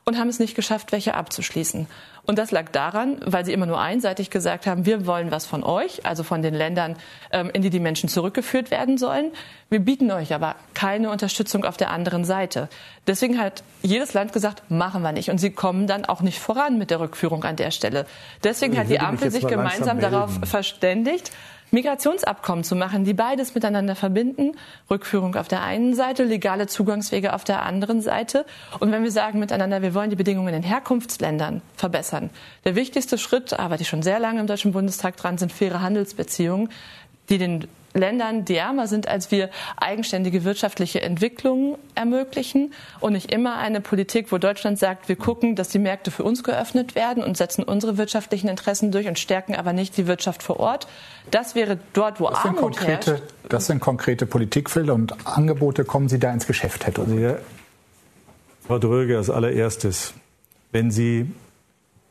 [0.06, 1.86] und haben es nicht geschafft, welche abzuschließen.
[2.24, 5.64] Und das lag daran, weil sie immer nur einseitig gesagt haben, wir wollen was von
[5.64, 6.96] euch, also von den Ländern,
[7.32, 9.32] ähm, in die die Menschen zurückgeführt werden sollen.
[9.68, 12.68] Wir bieten euch aber keine Unterstützung auf der anderen Seite.
[13.06, 15.30] Deswegen hat jedes Land gesagt, machen wir nicht.
[15.30, 18.06] Und sie kommen dann auch nicht voran mit der Rückführung an der Stelle.
[18.44, 21.32] Deswegen hat die Ampel sich gemeinsam darauf verständigt,
[21.70, 24.52] Migrationsabkommen zu machen, die beides miteinander verbinden.
[24.90, 28.44] Rückführung auf der einen Seite, legale Zugangswege auf der anderen Seite.
[28.80, 32.30] Und wenn wir sagen miteinander, wir wollen die Bedingungen in Herkunftsländern verbessern,
[32.64, 36.68] der wichtigste Schritt, arbeite ich schon sehr lange im Deutschen Bundestag dran, sind faire Handelsbeziehungen,
[37.28, 43.56] die den Ländern, die ärmer sind als wir, eigenständige wirtschaftliche Entwicklungen ermöglichen und nicht immer
[43.58, 47.36] eine Politik, wo Deutschland sagt, wir gucken, dass die Märkte für uns geöffnet werden und
[47.36, 50.86] setzen unsere wirtschaftlichen Interessen durch und stärken aber nicht die Wirtschaft vor Ort.
[51.30, 53.24] Das wäre dort, wo das Armut konkrete, herrscht.
[53.48, 55.84] Das sind konkrete Politikfelder und Angebote.
[55.84, 57.20] Kommen Sie da ins Geschäft, Herr Dröge?
[57.20, 57.36] Ja.
[58.66, 60.14] Frau Dröge, als allererstes,
[60.70, 61.28] wenn Sie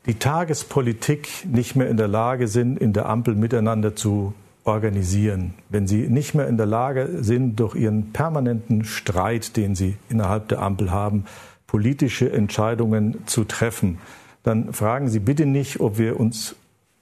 [0.05, 4.33] die Tagespolitik nicht mehr in der Lage sind, in der Ampel miteinander zu
[4.69, 9.97] organisieren, wenn sie nicht mehr in der Lage sind, durch ihren permanenten Streit, den sie
[10.09, 11.25] innerhalb der Ampel haben,
[11.67, 13.99] politische Entscheidungen zu treffen,
[14.43, 16.55] dann fragen Sie bitte nicht, ob wir uns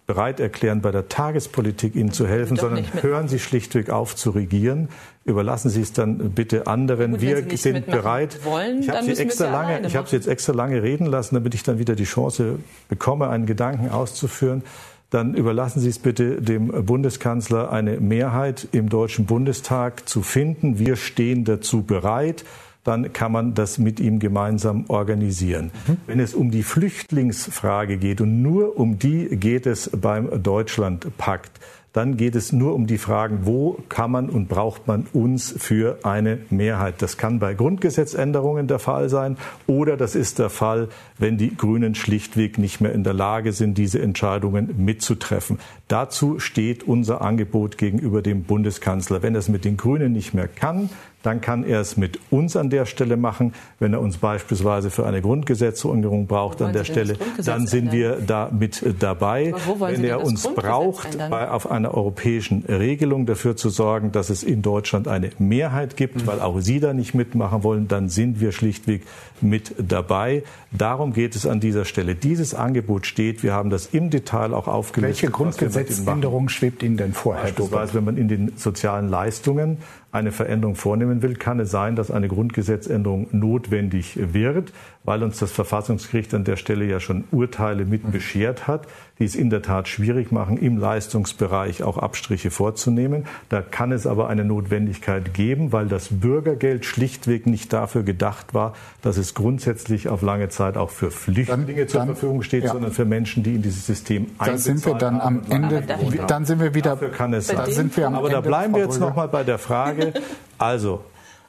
[0.07, 4.87] bereit erklären, bei der Tagespolitik Ihnen zu helfen, sondern hören Sie schlichtweg auf zu regieren.
[5.25, 7.11] Überlassen Sie es dann bitte anderen.
[7.11, 8.43] Gut, wir sind bereit.
[8.45, 11.53] Wollen, ich habe Sie, extra lange, ich habe Sie jetzt extra lange reden lassen, damit
[11.53, 12.59] ich dann wieder die Chance
[12.89, 14.63] bekomme, einen Gedanken auszuführen
[15.09, 20.79] dann überlassen Sie es bitte dem Bundeskanzler, eine Mehrheit im Deutschen Bundestag zu finden.
[20.79, 22.43] Wir stehen dazu bereit.
[22.83, 25.71] Dann kann man das mit ihm gemeinsam organisieren.
[25.87, 25.97] Mhm.
[26.07, 31.51] Wenn es um die Flüchtlingsfrage geht und nur um die geht es beim Deutschlandpakt,
[31.93, 35.99] dann geht es nur um die Fragen, wo kann man und braucht man uns für
[36.03, 37.01] eine Mehrheit.
[37.01, 41.95] Das kann bei Grundgesetzänderungen der Fall sein oder das ist der Fall, wenn die Grünen
[41.95, 45.59] schlichtweg nicht mehr in der Lage sind, diese Entscheidungen mitzutreffen.
[45.87, 49.23] Dazu steht unser Angebot gegenüber dem Bundeskanzler.
[49.23, 50.89] Wenn er es mit den Grünen nicht mehr kann,
[51.23, 53.53] dann kann er es mit uns an der Stelle machen.
[53.79, 58.49] Wenn er uns beispielsweise für eine Grundgesetzänderung braucht an der Stelle, dann sind wir da
[58.51, 59.53] mit dabei.
[59.79, 64.61] Wenn er uns braucht, bei, auf einer europäischen Regelung dafür zu sorgen, dass es in
[64.61, 66.27] Deutschland eine Mehrheit gibt, mhm.
[66.27, 69.03] weil auch Sie da nicht mitmachen wollen, dann sind wir schlichtweg
[69.41, 70.43] mit dabei.
[70.71, 72.15] Darum geht es an dieser Stelle.
[72.15, 73.43] Dieses Angebot steht.
[73.43, 75.23] Wir haben das im Detail auch aufgelistet.
[75.23, 79.77] Welche Grundgesetzänderung schwebt Ihnen denn vor, Herr Beispielsweise, wenn man in den sozialen Leistungen
[80.11, 84.71] eine Veränderung vornehmen will, kann es sein, dass eine Grundgesetzänderung notwendig wird,
[85.03, 88.87] weil uns das Verfassungsgericht an der Stelle ja schon Urteile mit beschert hat,
[89.19, 93.25] die es in der Tat schwierig machen, im Leistungsbereich auch Abstriche vorzunehmen.
[93.49, 98.73] Da kann es aber eine Notwendigkeit geben, weil das Bürgergeld schlichtweg nicht dafür gedacht war,
[99.01, 102.71] dass es grundsätzlich auf lange Zeit auch für Flüchtlinge dann, zur dann, Verfügung steht, ja.
[102.71, 105.83] sondern für Menschen, die in dieses System einbezahlt Da sind wir dann am Ende,
[106.27, 107.71] dann sind wir wieder, dafür kann es sein.
[107.71, 110.13] Sind wir am aber Ende, da bleiben wir jetzt noch mal bei der Frage,
[110.57, 111.03] also,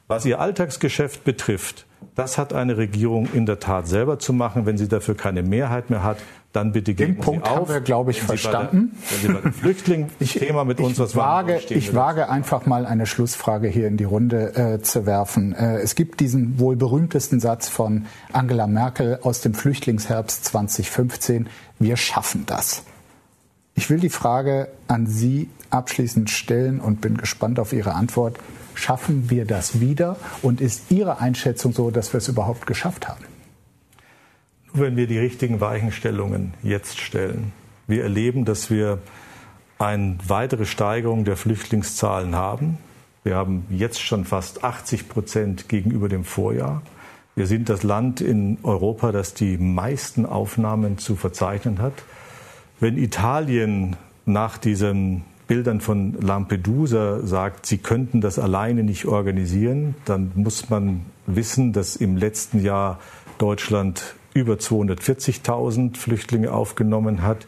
[0.07, 4.66] was Ihr Alltagsgeschäft betrifft, das hat eine Regierung in der Tat selber zu machen.
[4.66, 6.19] Wenn sie dafür keine Mehrheit mehr hat,
[6.53, 7.59] dann bitte geben Den Punkt Sie auf.
[7.59, 8.93] haben wir, glaube ich, verstanden.
[9.11, 13.69] Wenn Sie bei dem Flüchtlingsthema mit uns was wage, Ich wage einfach mal eine Schlussfrage
[13.69, 15.53] hier in die Runde äh, zu werfen.
[15.53, 21.49] Äh, es gibt diesen wohl berühmtesten Satz von Angela Merkel aus dem Flüchtlingsherbst 2015.
[21.79, 22.83] Wir schaffen das.
[23.75, 28.39] Ich will die Frage an Sie abschließend stellen und bin gespannt auf Ihre Antwort.
[28.75, 30.17] Schaffen wir das wieder?
[30.41, 33.28] Und ist Ihre Einschätzung so, dass wir es überhaupt geschafft haben?
[34.79, 37.53] Wenn wir die richtigen Weichenstellungen jetzt stellen.
[37.89, 38.99] Wir erleben, dass wir
[39.79, 42.79] eine weitere Steigerung der Flüchtlingszahlen haben.
[43.24, 46.83] Wir haben jetzt schon fast 80 Prozent gegenüber dem Vorjahr.
[47.35, 51.95] Wir sind das Land in Europa, das die meisten Aufnahmen zu verzeichnen hat.
[52.81, 60.31] Wenn Italien nach diesen Bildern von Lampedusa sagt, sie könnten das alleine nicht organisieren, dann
[60.35, 63.01] muss man wissen, dass im letzten Jahr
[63.39, 67.47] Deutschland über 240.000 Flüchtlinge aufgenommen hat.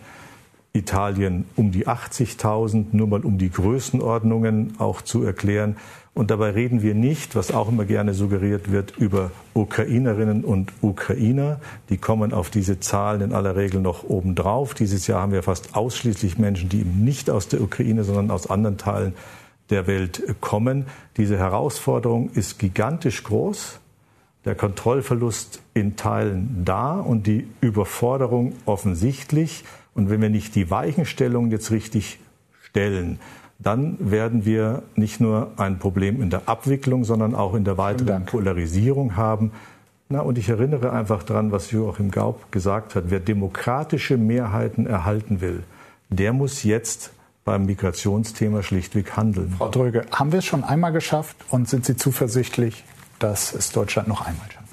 [0.72, 5.76] Italien um die 80.000, nur mal um die Größenordnungen auch zu erklären.
[6.14, 11.60] Und dabei reden wir nicht, was auch immer gerne suggeriert wird, über Ukrainerinnen und Ukrainer.
[11.88, 14.74] Die kommen auf diese Zahlen in aller Regel noch obendrauf.
[14.74, 18.48] Dieses Jahr haben wir fast ausschließlich Menschen, die eben nicht aus der Ukraine, sondern aus
[18.48, 19.14] anderen Teilen
[19.70, 20.86] der Welt kommen.
[21.16, 23.78] Diese Herausforderung ist gigantisch groß.
[24.44, 29.64] Der Kontrollverlust in Teilen da und die Überforderung offensichtlich.
[29.94, 32.18] Und wenn wir nicht die Weichenstellung jetzt richtig
[32.62, 33.18] stellen,
[33.58, 38.24] dann werden wir nicht nur ein Problem in der Abwicklung, sondern auch in der weiteren
[38.24, 39.52] Polarisierung haben.
[40.08, 43.04] Na, und ich erinnere einfach daran, was Joachim Gaub gesagt hat.
[43.08, 45.62] Wer demokratische Mehrheiten erhalten will,
[46.08, 47.12] der muss jetzt
[47.44, 49.54] beim Migrationsthema schlichtweg handeln.
[49.56, 52.84] Frau Dröge, haben wir es schon einmal geschafft und sind Sie zuversichtlich,
[53.20, 54.66] dass es Deutschland noch einmal schafft?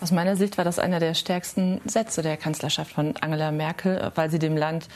[0.00, 4.30] Aus meiner Sicht war das einer der stärksten Sätze der Kanzlerschaft von Angela Merkel, weil
[4.30, 4.88] sie dem Land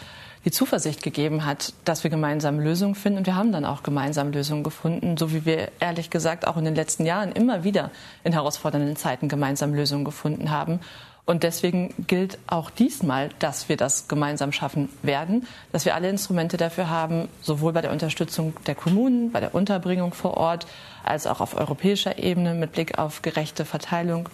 [0.44, 3.18] die Zuversicht gegeben hat, dass wir gemeinsam Lösungen finden.
[3.18, 6.64] Und wir haben dann auch gemeinsam Lösungen gefunden, so wie wir ehrlich gesagt auch in
[6.64, 7.90] den letzten Jahren immer wieder
[8.24, 10.80] in herausfordernden Zeiten gemeinsam Lösungen gefunden haben.
[11.26, 16.58] Und deswegen gilt auch diesmal, dass wir das gemeinsam schaffen werden, dass wir alle Instrumente
[16.58, 20.66] dafür haben, sowohl bei der Unterstützung der Kommunen, bei der Unterbringung vor Ort,
[21.02, 24.28] als auch auf europäischer Ebene mit Blick auf gerechte Verteilung,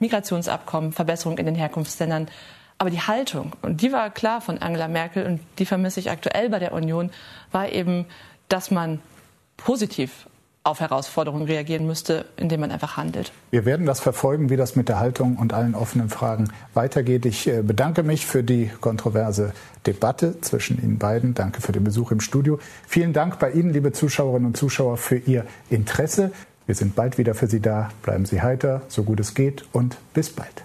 [0.00, 2.28] Migrationsabkommen, Verbesserung in den Herkunftsländern.
[2.76, 6.50] Aber die Haltung, und die war klar von Angela Merkel und die vermisse ich aktuell
[6.50, 7.10] bei der Union,
[7.52, 8.04] war eben,
[8.48, 9.00] dass man
[9.56, 10.26] positiv
[10.64, 13.32] auf Herausforderungen reagieren müsste, indem man einfach handelt.
[13.50, 17.24] Wir werden das verfolgen, wie das mit der Haltung und allen offenen Fragen weitergeht.
[17.26, 19.52] Ich äh, bedanke mich für die kontroverse
[19.86, 21.34] Debatte zwischen Ihnen beiden.
[21.34, 22.58] Danke für den Besuch im Studio.
[22.86, 26.32] Vielen Dank bei Ihnen, liebe Zuschauerinnen und Zuschauer, für Ihr Interesse.
[26.66, 27.88] Wir sind bald wieder für Sie da.
[28.02, 30.64] Bleiben Sie heiter, so gut es geht und bis bald.